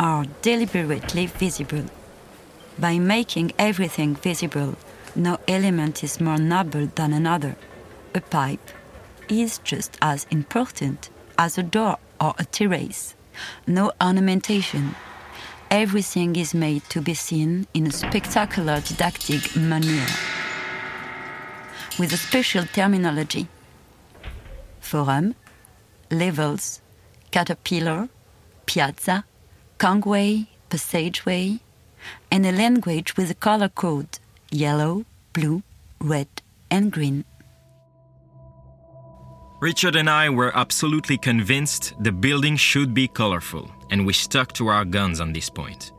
are 0.00 0.24
deliberately 0.40 1.26
visible. 1.26 1.84
By 2.78 2.98
making 2.98 3.52
everything 3.58 4.14
visible, 4.14 4.76
no 5.14 5.38
element 5.46 6.02
is 6.02 6.18
more 6.18 6.38
noble 6.38 6.86
than 6.94 7.12
another. 7.12 7.56
A 8.16 8.20
pipe 8.22 8.70
is 9.28 9.58
just 9.58 9.98
as 10.00 10.26
important 10.30 11.10
as 11.36 11.58
a 11.58 11.62
door 11.62 11.98
or 12.18 12.32
a 12.38 12.46
terrace. 12.46 13.14
No 13.66 13.92
ornamentation. 14.00 14.94
Everything 15.70 16.34
is 16.34 16.54
made 16.54 16.82
to 16.84 17.02
be 17.02 17.12
seen 17.12 17.66
in 17.74 17.86
a 17.86 17.92
spectacular 17.92 18.80
didactic 18.80 19.54
manner. 19.54 20.06
With 21.98 22.14
a 22.14 22.16
special 22.16 22.64
terminology 22.64 23.48
forum, 24.80 25.34
levels, 26.10 26.80
caterpillar, 27.32 28.08
piazza, 28.64 29.26
gangway, 29.76 30.46
passageway, 30.70 31.58
and 32.30 32.46
a 32.46 32.52
language 32.52 33.14
with 33.18 33.30
a 33.30 33.34
color 33.34 33.68
code 33.68 34.18
yellow, 34.50 35.04
blue, 35.34 35.62
red, 36.00 36.28
and 36.70 36.90
green. 36.90 37.26
Richard 39.58 39.96
and 39.96 40.10
I 40.10 40.28
were 40.28 40.54
absolutely 40.54 41.16
convinced 41.16 41.94
the 41.98 42.12
building 42.12 42.56
should 42.56 42.92
be 42.92 43.08
colorful, 43.08 43.70
and 43.88 44.04
we 44.04 44.12
stuck 44.12 44.52
to 44.52 44.68
our 44.68 44.84
guns 44.84 45.18
on 45.18 45.32
this 45.32 45.48
point. 45.48 45.92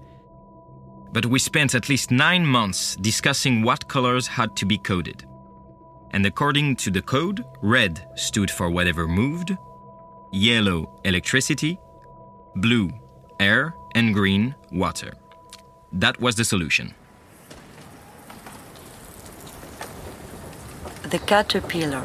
But 1.12 1.26
we 1.26 1.40
spent 1.40 1.74
at 1.74 1.90
least 1.90 2.12
nine 2.12 2.46
months 2.46 2.96
discussing 2.98 3.64
what 3.64 3.88
colors 3.88 4.28
had 4.28 4.56
to 4.58 4.66
be 4.68 4.78
coded. 4.78 5.26
And 6.12 6.24
according 6.28 6.76
to 6.78 6.92
the 6.92 7.02
code, 7.02 7.44
red 7.64 8.08
stood 8.16 8.52
for 8.52 8.70
whatever 8.70 9.08
moved, 9.08 9.58
yellow, 10.32 11.00
electricity, 11.04 11.80
blue, 12.58 12.92
air, 13.40 13.74
and 13.96 14.14
green, 14.14 14.54
water. 14.72 15.14
That 15.94 16.22
was 16.22 16.36
the 16.36 16.46
solution. 16.46 16.94
The 21.10 21.20
caterpillar 21.20 22.04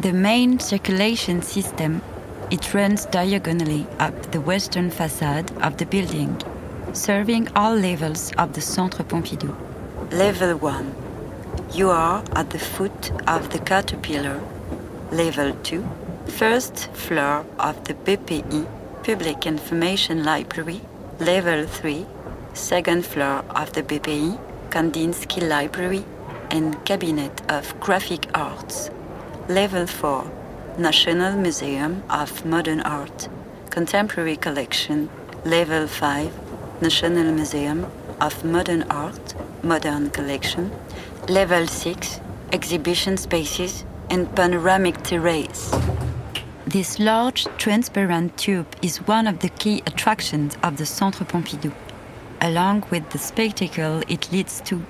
the 0.00 0.12
main 0.12 0.58
circulation 0.58 1.40
system, 1.40 2.02
it 2.50 2.74
runs 2.74 3.06
diagonally 3.06 3.86
up 3.98 4.30
the 4.30 4.40
western 4.40 4.90
facade 4.90 5.50
of 5.62 5.78
the 5.78 5.86
building, 5.86 6.36
serving 6.92 7.48
all 7.56 7.74
levels 7.74 8.30
of 8.36 8.52
the 8.52 8.60
Centre 8.60 9.02
Pompidou. 9.02 9.54
Level 10.12 10.58
1. 10.58 10.94
You 11.72 11.90
are 11.90 12.22
at 12.32 12.50
the 12.50 12.58
foot 12.58 13.10
of 13.26 13.50
the 13.50 13.58
caterpillar. 13.58 14.40
Level 15.10 15.54
2. 15.62 15.82
First 16.26 16.88
floor 16.92 17.46
of 17.58 17.82
the 17.84 17.94
BPI, 17.94 18.66
Public 19.02 19.46
Information 19.46 20.24
Library. 20.24 20.82
Level 21.20 21.66
3. 21.66 22.04
Second 22.52 23.06
floor 23.06 23.44
of 23.50 23.72
the 23.72 23.82
BPI, 23.82 24.38
Kandinsky 24.70 25.48
Library 25.48 26.04
and 26.50 26.84
Cabinet 26.84 27.40
of 27.50 27.78
Graphic 27.80 28.28
Arts. 28.34 28.90
Level 29.48 29.86
4 29.86 30.28
National 30.76 31.36
Museum 31.36 32.02
of 32.10 32.44
Modern 32.44 32.80
Art. 32.80 33.28
Contemporary 33.70 34.34
Collection. 34.34 35.08
Level 35.44 35.86
5 35.86 36.82
National 36.82 37.30
Museum 37.32 37.86
of 38.20 38.44
Modern 38.44 38.82
Art 38.90 39.34
Modern 39.62 40.10
Collection. 40.10 40.72
Level 41.28 41.68
6 41.68 42.20
Exhibition 42.50 43.16
Spaces 43.16 43.84
and 44.10 44.34
Panoramic 44.34 45.00
Terrace. 45.04 45.72
This 46.66 46.98
large 46.98 47.44
transparent 47.56 48.36
tube 48.36 48.66
is 48.82 48.96
one 49.06 49.28
of 49.28 49.38
the 49.38 49.50
key 49.50 49.80
attractions 49.86 50.56
of 50.64 50.76
the 50.76 50.86
Centre 50.86 51.24
Pompidou, 51.24 51.72
along 52.40 52.82
with 52.90 53.08
the 53.10 53.18
spectacle 53.18 54.02
it 54.08 54.32
leads 54.32 54.60
to 54.62 54.84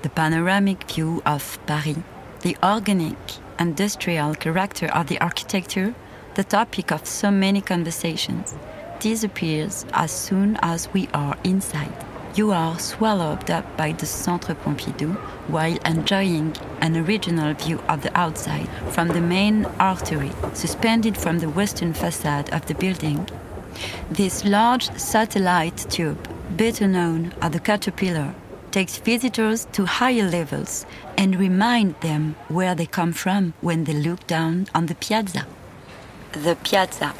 the 0.00 0.08
panoramic 0.08 0.90
view 0.90 1.22
of 1.26 1.58
Paris, 1.66 1.98
the 2.40 2.56
organic 2.62 3.18
industrial 3.60 4.34
character 4.34 4.86
of 4.86 5.06
the 5.06 5.20
architecture, 5.20 5.94
the 6.34 6.42
topic 6.42 6.90
of 6.90 7.06
so 7.06 7.30
many 7.30 7.60
conversations, 7.60 8.54
disappears 8.98 9.84
as 9.92 10.10
soon 10.10 10.58
as 10.62 10.92
we 10.92 11.08
are 11.12 11.36
inside. 11.44 11.92
You 12.34 12.52
are 12.52 12.78
swallowed 12.78 13.50
up 13.50 13.76
by 13.76 13.92
the 13.92 14.06
Centre 14.06 14.54
Pompidou 14.54 15.14
while 15.48 15.76
enjoying 15.84 16.56
an 16.80 16.96
original 16.96 17.52
view 17.54 17.80
of 17.88 18.02
the 18.02 18.16
outside 18.16 18.68
from 18.90 19.08
the 19.08 19.20
main 19.20 19.66
artery 19.78 20.32
suspended 20.54 21.16
from 21.16 21.40
the 21.40 21.50
western 21.50 21.92
facade 21.92 22.50
of 22.52 22.66
the 22.66 22.74
building. 22.74 23.28
This 24.10 24.44
large 24.44 24.90
satellite 24.96 25.86
tube, 25.90 26.28
better 26.56 26.86
known 26.86 27.34
as 27.42 27.50
the 27.50 27.60
Caterpillar, 27.60 28.34
takes 28.70 28.98
visitors 28.98 29.66
to 29.72 29.84
higher 29.84 30.28
levels 30.28 30.86
and 31.20 31.38
remind 31.38 31.94
them 32.00 32.34
where 32.48 32.74
they 32.74 32.86
come 32.86 33.12
from 33.12 33.52
when 33.60 33.84
they 33.84 33.92
look 33.92 34.26
down 34.26 34.66
on 34.74 34.86
the 34.86 34.94
piazza. 34.94 35.46
The 36.32 36.56
piazza. 36.64 37.12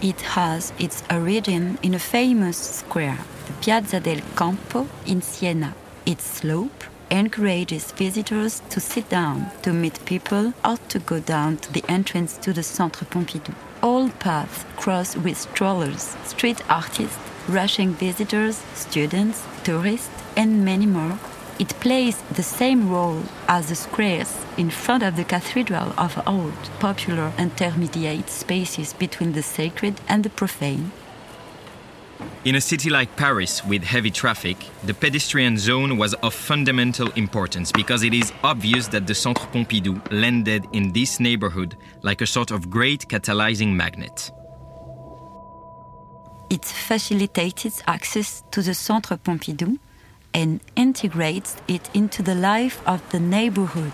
It 0.00 0.22
has 0.22 0.72
its 0.78 1.02
origin 1.10 1.78
in 1.82 1.92
a 1.92 1.98
famous 1.98 2.56
square, 2.56 3.18
the 3.46 3.52
Piazza 3.64 4.00
del 4.00 4.22
Campo 4.34 4.88
in 5.04 5.20
Siena. 5.20 5.74
Its 6.06 6.24
slope 6.24 6.84
encourages 7.10 7.92
visitors 7.92 8.62
to 8.70 8.80
sit 8.80 9.10
down, 9.10 9.50
to 9.60 9.74
meet 9.74 10.02
people, 10.06 10.54
or 10.64 10.78
to 10.88 10.98
go 10.98 11.20
down 11.20 11.58
to 11.58 11.72
the 11.74 11.84
entrance 11.86 12.38
to 12.38 12.54
the 12.54 12.62
Centre 12.62 13.04
Pompidou. 13.04 13.54
All 13.82 14.08
paths 14.08 14.64
cross 14.76 15.18
with 15.18 15.36
strollers, 15.36 16.16
street 16.24 16.62
artists, 16.70 17.18
rushing 17.46 17.92
visitors, 17.92 18.56
students, 18.72 19.44
tourists, 19.64 20.22
and 20.34 20.64
many 20.64 20.86
more, 20.86 21.18
it 21.58 21.68
plays 21.80 22.20
the 22.32 22.42
same 22.42 22.90
role 22.90 23.22
as 23.48 23.68
the 23.68 23.74
squares 23.74 24.44
in 24.56 24.70
front 24.70 25.02
of 25.02 25.16
the 25.16 25.24
cathedral 25.24 25.92
of 25.96 26.20
old, 26.26 26.54
popular 26.80 27.32
intermediate 27.38 28.28
spaces 28.28 28.92
between 28.92 29.32
the 29.32 29.42
sacred 29.42 30.00
and 30.08 30.24
the 30.24 30.30
profane. 30.30 30.90
In 32.44 32.56
a 32.56 32.60
city 32.60 32.90
like 32.90 33.16
Paris 33.16 33.64
with 33.64 33.82
heavy 33.82 34.10
traffic, 34.10 34.56
the 34.84 34.94
pedestrian 34.94 35.56
zone 35.56 35.96
was 35.96 36.14
of 36.14 36.34
fundamental 36.34 37.10
importance 37.12 37.72
because 37.72 38.02
it 38.02 38.12
is 38.12 38.32
obvious 38.42 38.88
that 38.88 39.06
the 39.06 39.14
Centre 39.14 39.46
Pompidou 39.46 40.00
landed 40.10 40.66
in 40.72 40.92
this 40.92 41.20
neighborhood 41.20 41.76
like 42.02 42.20
a 42.20 42.26
sort 42.26 42.50
of 42.50 42.68
great 42.68 43.08
catalyzing 43.08 43.72
magnet. 43.74 44.30
It 46.50 46.64
facilitated 46.64 47.72
access 47.86 48.44
to 48.50 48.60
the 48.60 48.74
Centre 48.74 49.16
Pompidou 49.16 49.78
and 50.34 50.60
integrates 50.74 51.56
it 51.68 51.88
into 51.94 52.22
the 52.22 52.34
life 52.34 52.82
of 52.86 53.08
the 53.10 53.20
neighborhood, 53.20 53.92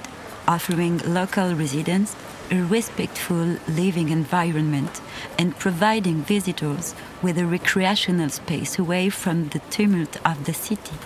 offering 0.49 0.99
local 0.99 1.55
residents 1.55 2.17
a 2.51 2.63
respectful 2.65 3.57
living 3.69 4.09
environment 4.09 5.01
and 5.39 5.57
providing 5.59 6.23
visitors 6.23 6.95
with 7.23 7.39
a 7.39 7.47
recreational 7.47 8.29
space 8.29 8.79
away 8.79 9.09
from 9.09 9.49
the 9.51 9.61
tumult 9.71 10.17
of 10.27 10.45
the 10.47 10.55
city. 10.55 10.97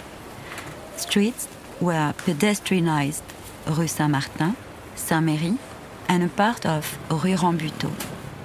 Streets 0.97 1.49
were 1.81 2.15
pedestrianized 2.17 3.23
Rue 3.67 3.87
Saint-Martin, 3.87 4.57
Saint-Merri, 4.95 5.59
and 6.09 6.23
a 6.23 6.29
part 6.29 6.65
of 6.65 6.99
Rue 7.11 7.37
Rambuteau, 7.37 7.93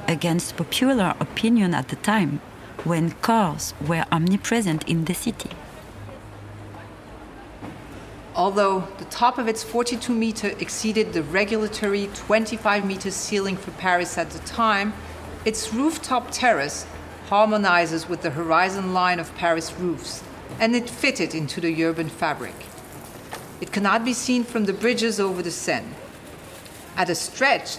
against 0.08 0.58
popular 0.58 1.14
opinion 1.20 1.74
at 1.74 1.88
the 1.90 1.96
time 1.98 2.42
when 2.84 3.12
cars 3.22 3.74
were 3.86 4.06
omnipresent 4.12 4.88
in 4.90 5.06
the 5.06 5.14
city. 5.14 5.52
Although 8.50 8.88
the 8.98 9.06
top 9.06 9.38
of 9.38 9.48
its 9.48 9.62
42 9.62 10.12
meter 10.12 10.48
exceeded 10.60 11.14
the 11.14 11.22
regulatory 11.22 12.10
25 12.16 12.84
meter 12.84 13.12
ceiling 13.12 13.56
for 13.56 13.70
Paris 13.70 14.18
at 14.18 14.32
the 14.32 14.40
time, 14.40 14.92
its 15.46 15.72
rooftop 15.72 16.32
terrace 16.32 16.88
harmonizes 17.28 18.10
with 18.10 18.24
the 18.24 18.32
horizon 18.32 18.92
line 18.92 19.20
of 19.20 19.36
Paris 19.36 19.72
roofs 19.74 20.24
and 20.60 20.76
it 20.76 20.90
fitted 20.90 21.36
into 21.36 21.62
the 21.62 21.86
urban 21.86 22.10
fabric. 22.10 22.56
It 23.62 23.72
cannot 23.72 24.04
be 24.04 24.14
seen 24.14 24.44
from 24.44 24.66
the 24.66 24.74
bridges 24.74 25.20
over 25.20 25.44
the 25.44 25.52
Seine. 25.52 25.94
At 26.98 27.12
a 27.12 27.14
stretch, 27.14 27.78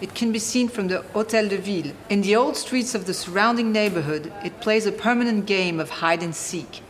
it 0.00 0.16
can 0.16 0.32
be 0.32 0.40
seen 0.40 0.66
from 0.68 0.88
the 0.88 1.02
Hotel 1.14 1.46
de 1.46 1.58
Ville. 1.58 1.92
In 2.08 2.22
the 2.22 2.34
old 2.34 2.56
streets 2.56 2.96
of 2.96 3.06
the 3.06 3.14
surrounding 3.14 3.70
neighborhood, 3.70 4.32
it 4.44 4.60
plays 4.60 4.86
a 4.86 4.90
permanent 5.06 5.46
game 5.46 5.78
of 5.78 5.88
hide 5.88 6.24
and 6.24 6.34
seek. 6.34 6.82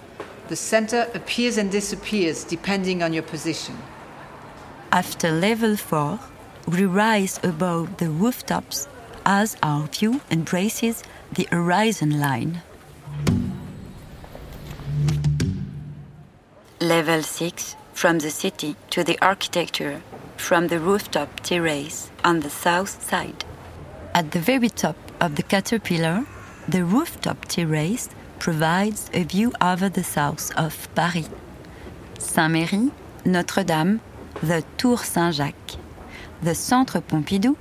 The 0.50 0.56
center 0.56 1.06
appears 1.14 1.58
and 1.58 1.70
disappears 1.70 2.42
depending 2.42 3.04
on 3.04 3.12
your 3.12 3.22
position. 3.22 3.78
After 4.90 5.30
level 5.30 5.76
4, 5.76 6.18
we 6.66 6.86
rise 6.86 7.38
above 7.44 7.98
the 7.98 8.10
rooftops 8.10 8.88
as 9.24 9.56
our 9.62 9.86
view 9.86 10.20
embraces 10.28 11.04
the 11.30 11.46
horizon 11.52 12.18
line. 12.18 12.62
Level 16.80 17.22
6 17.22 17.76
from 17.92 18.18
the 18.18 18.30
city 18.32 18.74
to 18.90 19.04
the 19.04 19.20
architecture 19.22 20.02
from 20.36 20.66
the 20.66 20.80
rooftop 20.80 21.38
terrace 21.44 22.10
on 22.24 22.40
the 22.40 22.50
south 22.50 23.08
side. 23.08 23.44
At 24.16 24.32
the 24.32 24.40
very 24.40 24.68
top 24.68 24.96
of 25.20 25.36
the 25.36 25.44
caterpillar, 25.44 26.26
the 26.66 26.84
rooftop 26.84 27.44
terrace 27.44 28.08
provides 28.40 29.10
a 29.12 29.22
view 29.22 29.52
over 29.60 29.88
the 29.88 30.02
south 30.02 30.50
of 30.56 30.88
Paris. 30.94 31.28
Saint-Merri, 32.18 32.90
Notre-Dame, 33.24 34.00
the 34.42 34.64
Tour 34.78 34.98
Saint-Jacques. 34.98 35.76
The 36.42 36.54
Centre 36.54 37.02
Pompidou 37.02 37.56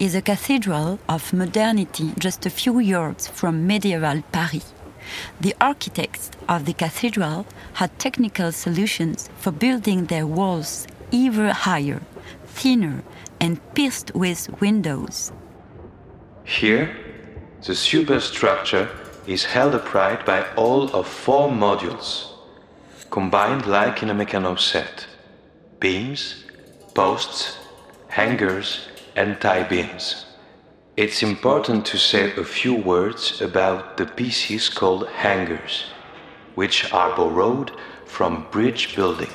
is 0.00 0.14
a 0.14 0.20
cathedral 0.20 0.98
of 1.08 1.32
modernity 1.32 2.12
just 2.18 2.44
a 2.44 2.50
few 2.50 2.80
yards 2.80 3.28
from 3.28 3.66
medieval 3.66 4.22
Paris. 4.32 4.74
The 5.40 5.54
architects 5.60 6.30
of 6.48 6.64
the 6.64 6.72
cathedral 6.72 7.46
had 7.74 7.98
technical 7.98 8.50
solutions 8.50 9.30
for 9.38 9.52
building 9.52 10.06
their 10.06 10.26
walls 10.26 10.86
ever 11.12 11.52
higher, 11.52 12.00
thinner, 12.46 13.04
and 13.40 13.60
pierced 13.74 14.12
with 14.14 14.60
windows. 14.60 15.32
Here, 16.44 16.96
the 17.64 17.74
superstructure 17.74 18.88
is 19.26 19.44
held 19.44 19.74
upright 19.74 20.26
by 20.26 20.46
all 20.54 20.94
of 20.94 21.06
four 21.06 21.48
modules, 21.48 22.32
combined 23.10 23.66
like 23.66 24.02
in 24.02 24.10
a 24.10 24.14
Meccano 24.14 24.58
set 24.58 25.06
beams, 25.80 26.44
posts, 26.94 27.58
hangers, 28.08 28.88
and 29.16 29.40
tie 29.40 29.62
beams. 29.62 30.26
It's 30.96 31.22
important 31.22 31.84
to 31.86 31.98
say 31.98 32.32
a 32.36 32.44
few 32.44 32.74
words 32.74 33.42
about 33.42 33.96
the 33.96 34.06
pieces 34.06 34.68
called 34.68 35.08
hangers, 35.08 35.84
which 36.54 36.92
are 36.92 37.16
borrowed 37.16 37.72
from 38.06 38.46
bridge 38.50 38.94
building. 38.94 39.32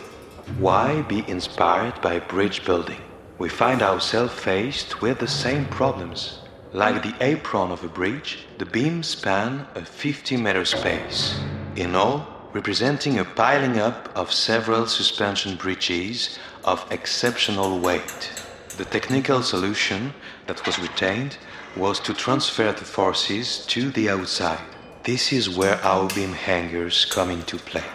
Why 0.57 1.01
be 1.01 1.23
inspired 1.27 2.01
by 2.01 2.19
bridge 2.19 2.65
building? 2.65 3.01
We 3.37 3.49
find 3.49 3.81
ourselves 3.81 4.33
faced 4.33 5.01
with 5.01 5.19
the 5.19 5.27
same 5.27 5.65
problems. 5.65 6.38
Like 6.71 7.01
the 7.01 7.15
apron 7.19 7.71
of 7.71 7.83
a 7.83 7.87
bridge, 7.87 8.45
the 8.59 8.65
beams 8.65 9.07
span 9.07 9.65
a 9.73 9.83
50 9.83 10.37
meter 10.37 10.65
space. 10.65 11.39
In 11.75 11.95
all, 11.95 12.27
representing 12.53 13.17
a 13.17 13.25
piling 13.25 13.79
up 13.79 14.09
of 14.15 14.31
several 14.31 14.85
suspension 14.85 15.55
bridges 15.55 16.37
of 16.63 16.85
exceptional 16.91 17.79
weight. 17.79 18.31
The 18.77 18.85
technical 18.85 19.41
solution 19.41 20.13
that 20.45 20.63
was 20.67 20.77
retained 20.77 21.37
was 21.75 21.99
to 22.01 22.13
transfer 22.13 22.71
the 22.71 22.85
forces 22.85 23.65
to 23.67 23.89
the 23.89 24.11
outside. 24.11 24.61
This 25.03 25.33
is 25.33 25.49
where 25.49 25.83
our 25.83 26.07
beam 26.09 26.33
hangers 26.33 27.05
come 27.05 27.31
into 27.31 27.57
play. 27.57 27.89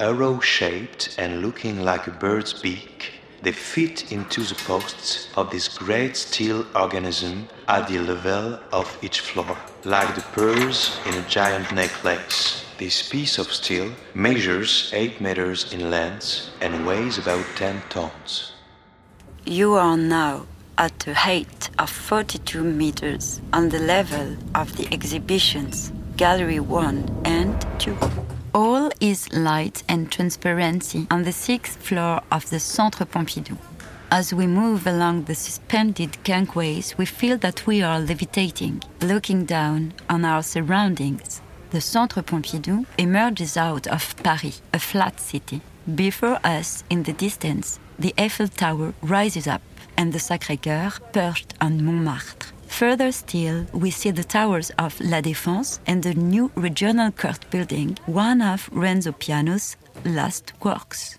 Arrow 0.00 0.40
shaped 0.40 1.14
and 1.18 1.40
looking 1.40 1.84
like 1.84 2.08
a 2.08 2.10
bird's 2.10 2.52
beak, 2.52 3.15
they 3.42 3.52
fit 3.52 4.12
into 4.12 4.42
the 4.42 4.54
posts 4.66 5.28
of 5.36 5.50
this 5.50 5.68
great 5.68 6.16
steel 6.16 6.66
organism 6.74 7.48
at 7.68 7.88
the 7.88 7.98
level 7.98 8.58
of 8.72 8.98
each 9.02 9.20
floor, 9.20 9.56
like 9.84 10.14
the 10.14 10.22
pearls 10.32 10.98
in 11.06 11.14
a 11.14 11.28
giant 11.28 11.72
necklace. 11.72 12.64
This 12.78 13.08
piece 13.08 13.38
of 13.38 13.52
steel 13.52 13.92
measures 14.14 14.90
8 14.92 15.20
meters 15.20 15.72
in 15.72 15.90
length 15.90 16.50
and 16.60 16.86
weighs 16.86 17.18
about 17.18 17.46
10 17.56 17.82
tons. 17.88 18.52
You 19.44 19.74
are 19.74 19.96
now 19.96 20.46
at 20.76 21.06
a 21.06 21.14
height 21.14 21.70
of 21.78 21.88
42 21.88 22.62
meters 22.62 23.40
on 23.52 23.70
the 23.70 23.78
level 23.78 24.36
of 24.54 24.76
the 24.76 24.92
exhibitions, 24.92 25.92
Gallery 26.16 26.60
1 26.60 27.22
and 27.24 27.66
2. 27.78 27.96
All 28.56 28.90
is 29.00 29.30
light 29.34 29.82
and 29.86 30.10
transparency 30.10 31.06
on 31.10 31.24
the 31.24 31.32
sixth 31.32 31.76
floor 31.76 32.22
of 32.32 32.48
the 32.48 32.58
Centre 32.58 33.04
Pompidou. 33.04 33.58
As 34.10 34.32
we 34.32 34.46
move 34.46 34.86
along 34.86 35.24
the 35.24 35.34
suspended 35.34 36.16
gangways, 36.24 36.96
we 36.96 37.04
feel 37.04 37.36
that 37.36 37.66
we 37.66 37.82
are 37.82 38.00
levitating, 38.00 38.82
looking 39.02 39.44
down 39.44 39.92
on 40.08 40.24
our 40.24 40.42
surroundings. 40.42 41.42
The 41.68 41.82
Centre 41.82 42.22
Pompidou 42.22 42.86
emerges 42.96 43.58
out 43.58 43.86
of 43.88 44.16
Paris, 44.22 44.62
a 44.72 44.78
flat 44.78 45.20
city. 45.20 45.60
Before 45.94 46.40
us, 46.42 46.82
in 46.88 47.02
the 47.02 47.12
distance, 47.12 47.78
the 47.98 48.14
Eiffel 48.16 48.48
Tower 48.48 48.94
rises 49.02 49.46
up 49.46 49.60
and 49.98 50.14
the 50.14 50.18
Sacré 50.18 50.56
Coeur 50.62 50.92
perched 51.12 51.52
on 51.60 51.84
Montmartre. 51.84 52.55
Further 52.76 53.10
still, 53.10 53.64
we 53.72 53.90
see 53.90 54.10
the 54.10 54.22
towers 54.22 54.68
of 54.78 55.00
La 55.00 55.22
Défense 55.22 55.78
and 55.86 56.02
the 56.02 56.12
new 56.12 56.50
regional 56.56 57.10
court 57.10 57.50
building, 57.50 57.96
one 58.04 58.42
of 58.42 58.68
Renzo 58.70 59.12
Piano's 59.12 59.76
last 60.04 60.52
works. 60.62 61.18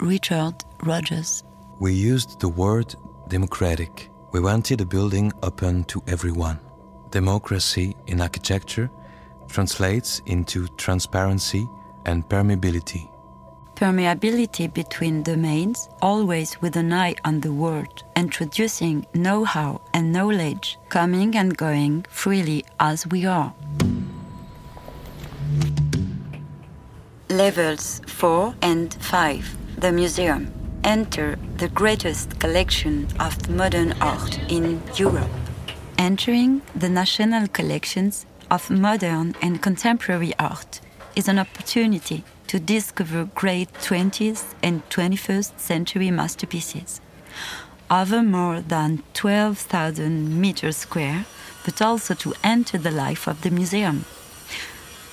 Richard 0.00 0.54
Rogers. 0.82 1.42
We 1.80 1.94
used 1.94 2.40
the 2.40 2.50
word 2.50 2.94
democratic. 3.28 4.10
We 4.34 4.40
wanted 4.40 4.82
a 4.82 4.84
building 4.84 5.32
open 5.42 5.84
to 5.84 6.02
everyone. 6.08 6.58
Democracy 7.10 7.96
in 8.06 8.20
architecture 8.20 8.90
translates 9.48 10.20
into 10.26 10.68
transparency 10.76 11.66
and 12.04 12.28
permeability. 12.28 13.08
Permeability 13.76 14.72
between 14.72 15.22
domains, 15.22 15.90
always 16.00 16.58
with 16.62 16.76
an 16.76 16.94
eye 16.94 17.14
on 17.26 17.40
the 17.40 17.52
world, 17.52 18.04
introducing 18.16 19.06
know 19.12 19.44
how 19.44 19.82
and 19.92 20.14
knowledge, 20.14 20.78
coming 20.88 21.36
and 21.36 21.54
going 21.54 22.06
freely 22.08 22.64
as 22.80 23.06
we 23.08 23.26
are. 23.26 23.52
Levels 27.28 28.00
4 28.06 28.54
and 28.62 28.94
5 28.94 29.56
The 29.78 29.92
Museum. 29.92 30.50
Enter 30.82 31.36
the 31.58 31.68
greatest 31.68 32.40
collection 32.40 33.06
of 33.20 33.50
modern 33.50 33.92
art 34.00 34.38
in 34.50 34.82
Europe. 34.94 35.30
Entering 35.98 36.62
the 36.74 36.88
national 36.88 37.46
collections 37.48 38.24
of 38.50 38.70
modern 38.70 39.34
and 39.42 39.60
contemporary 39.60 40.32
art 40.38 40.80
is 41.14 41.28
an 41.28 41.38
opportunity 41.38 42.24
to 42.48 42.58
discover 42.58 43.28
great 43.34 43.72
20th 43.74 44.54
and 44.62 44.88
21st 44.88 45.58
century 45.58 46.10
masterpieces. 46.10 47.00
Over 47.90 48.22
more 48.22 48.60
than 48.60 49.02
12,000 49.14 50.40
meters 50.40 50.76
square, 50.76 51.26
but 51.64 51.82
also 51.82 52.14
to 52.14 52.34
enter 52.42 52.78
the 52.78 52.90
life 52.90 53.26
of 53.26 53.42
the 53.42 53.50
museum, 53.50 54.04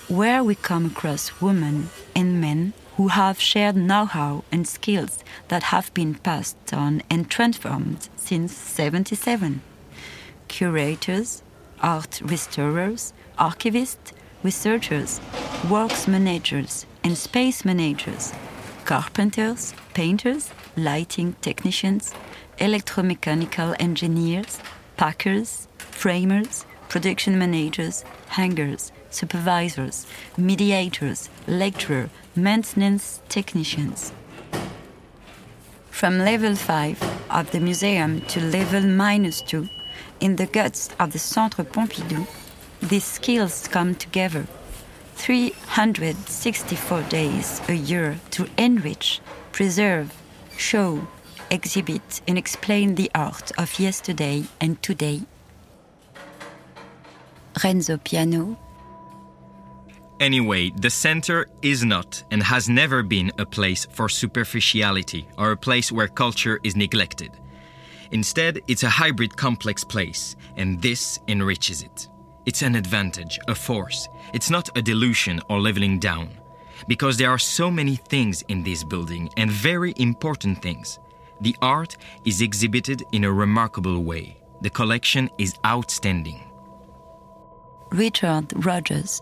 where 0.08 0.43
we 0.43 0.56
come 0.56 0.86
across 0.86 1.41
women 1.41 1.89
and 2.15 2.39
men 2.39 2.74
who 2.98 3.08
have 3.08 3.39
shared 3.39 3.76
know 3.76 4.06
how 4.06 4.43
and 4.52 4.67
skills 4.67 5.24
that 5.48 5.63
have 5.63 5.93
been 5.93 6.13
passed 6.15 6.74
on 6.74 7.02
and 7.10 7.30
transformed 7.30 8.10
since 8.15 8.56
77. 8.56 9.62
Curators, 10.48 11.41
art 11.82 12.22
restorers, 12.24 13.13
archivists, 13.39 14.13
researchers, 14.43 15.19
works 15.69 16.08
managers, 16.08 16.86
and 17.04 17.18
space 17.18 17.66
managers, 17.66 18.34
carpenters, 18.86 19.74
painters, 19.94 20.52
lighting 20.78 21.36
technicians, 21.42 22.13
electromechanical 22.58 23.76
engineers, 23.80 24.60
packers, 24.98 25.68
framers, 25.78 26.66
production 26.89 27.38
managers, 27.38 28.04
hangers, 28.28 28.92
supervisors, 29.10 30.08
mediators, 30.38 31.30
lecturers, 31.48 32.10
maintenance 32.36 33.22
technicians. 33.30 34.13
From 35.89 36.20
level 36.20 36.56
5 36.56 37.04
of 37.30 37.52
the 37.52 37.60
museum 37.60 38.22
to 38.22 38.42
level 38.42 38.82
minus 38.82 39.42
2, 39.42 39.68
in 40.20 40.36
the 40.36 40.48
guts 40.48 40.89
of 41.00 41.13
the 41.13 41.20
Centre 41.20 41.63
Pompidou, 41.63 42.28
these 42.82 43.04
skills 43.04 43.68
come 43.68 43.96
together 43.96 44.48
364 45.24 47.02
days 47.04 47.62
a 47.70 47.74
year 47.74 48.20
to 48.30 48.46
enrich, 48.58 49.22
preserve, 49.54 50.14
show, 50.58 51.08
exhibit, 51.50 52.22
and 52.28 52.38
explain 52.38 52.96
the 52.96 53.10
art 53.16 53.50
of 53.58 53.80
yesterday 53.80 54.44
and 54.60 54.84
today. 54.84 55.22
Renzo 57.64 57.96
Piano. 58.04 58.58
Anyway, 60.20 60.72
the 60.76 60.90
center 60.90 61.48
is 61.62 61.86
not 61.86 62.22
and 62.30 62.44
has 62.44 62.68
never 62.68 63.02
been 63.02 63.32
a 63.38 63.46
place 63.46 63.88
for 63.92 64.10
superficiality 64.10 65.26
or 65.38 65.52
a 65.52 65.58
place 65.58 65.90
where 65.90 66.10
culture 66.10 66.60
is 66.64 66.76
neglected. 66.76 67.32
Instead, 68.12 68.60
it's 68.68 68.84
a 68.84 68.90
hybrid 68.90 69.38
complex 69.38 69.86
place, 69.86 70.36
and 70.58 70.82
this 70.82 71.18
enriches 71.30 71.82
it. 71.82 72.10
It's 72.46 72.62
an 72.62 72.76
advantage, 72.76 73.40
a 73.48 73.56
force. 73.56 74.10
It's 74.34 74.50
not 74.50 74.78
a 74.78 74.82
delusion 74.82 75.42
or 75.50 75.62
leveling 75.62 76.00
down. 76.00 76.30
Because 76.88 77.18
there 77.18 77.30
are 77.30 77.40
so 77.40 77.72
many 77.72 77.96
things 77.96 78.42
in 78.50 78.64
this 78.64 78.84
building, 78.84 79.30
and 79.38 79.50
very 79.50 79.94
important 79.98 80.62
things. 80.62 81.00
The 81.40 81.56
art 81.62 81.98
is 82.26 82.42
exhibited 82.42 83.04
in 83.12 83.24
a 83.24 83.32
remarkable 83.32 84.04
way. 84.04 84.38
The 84.62 84.70
collection 84.70 85.30
is 85.38 85.56
outstanding. 85.66 86.42
Richard 87.92 88.66
Rogers. 88.66 89.22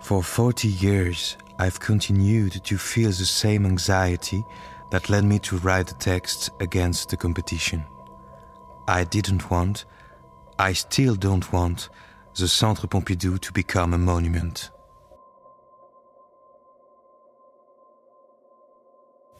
For 0.00 0.22
40 0.22 0.68
years, 0.68 1.36
I've 1.58 1.80
continued 1.80 2.62
to 2.64 2.78
feel 2.78 3.10
the 3.10 3.26
same 3.26 3.66
anxiety 3.66 4.44
that 4.90 5.10
led 5.10 5.24
me 5.24 5.38
to 5.40 5.58
write 5.58 5.88
the 5.88 5.94
text 5.94 6.50
against 6.60 7.08
the 7.08 7.16
competition. 7.16 7.84
I 8.86 9.04
didn't 9.04 9.50
want, 9.50 9.84
I 10.58 10.72
still 10.72 11.14
don't 11.14 11.52
want, 11.52 11.88
the 12.38 12.48
Centre 12.48 12.86
Pompidou 12.86 13.40
to 13.40 13.52
become 13.52 13.94
a 13.94 13.98
monument. 13.98 14.70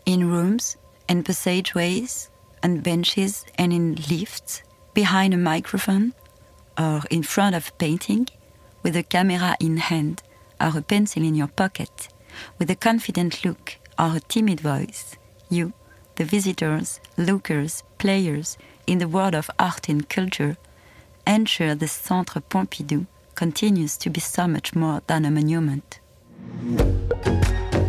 In 0.05 0.29
rooms 0.29 0.77
and 1.09 1.25
passageways, 1.25 2.31
and 2.63 2.83
benches 2.83 3.45
and 3.57 3.73
in 3.73 3.95
lifts, 4.11 4.63
behind 4.95 5.33
a 5.33 5.37
microphone, 5.37 6.13
or 6.77 7.03
in 7.11 7.23
front 7.23 7.55
of 7.55 7.69
a 7.69 7.73
painting, 7.73 8.27
with 8.83 8.97
a 8.97 9.03
camera 9.03 9.57
in 9.61 9.77
hand 9.77 10.23
or 10.61 10.77
a 10.77 10.83
pencil 10.83 11.23
in 11.23 11.35
your 11.35 11.49
pocket, 11.49 12.09
with 12.59 12.71
a 12.71 12.77
confident 12.77 13.45
look 13.45 13.77
or 13.99 14.17
a 14.17 14.21
timid 14.21 14.61
voice, 14.61 15.17
you, 15.49 15.73
the 16.17 16.25
visitors, 16.25 17.01
lookers, 17.17 17.85
players 17.99 18.59
in 18.87 18.99
the 18.99 19.09
world 19.09 19.35
of 19.35 19.51
art 19.59 19.89
and 19.89 20.09
culture, 20.09 20.57
ensure 21.29 21.75
the 21.75 21.87
Centre 21.87 22.41
Pompidou 22.41 23.07
continues 23.35 23.97
to 23.99 24.11
be 24.11 24.21
so 24.21 24.49
much 24.49 24.75
more 24.75 25.03
than 25.07 25.25
a 25.25 25.31
monument. 25.31 26.01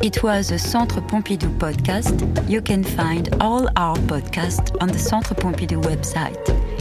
It 0.02 0.22
was 0.22 0.52
a 0.52 0.60
Centre 0.60 1.02
Pompidou 1.02 1.58
podcast. 1.58 2.50
You 2.50 2.62
can 2.62 2.84
find 2.84 3.34
all 3.42 3.68
our 3.76 3.96
podcasts 3.98 4.76
on 4.82 4.90
the 4.90 5.00
Centre 5.00 5.36
Pompidou 5.36 5.82
website, 5.84 6.38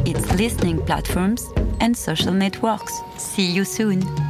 its 0.06 0.32
listening 0.34 0.84
platforms, 0.84 1.46
and 1.80 1.96
social 1.96 2.32
networks. 2.32 3.00
See 3.16 3.46
you 3.46 3.64
soon. 3.64 4.27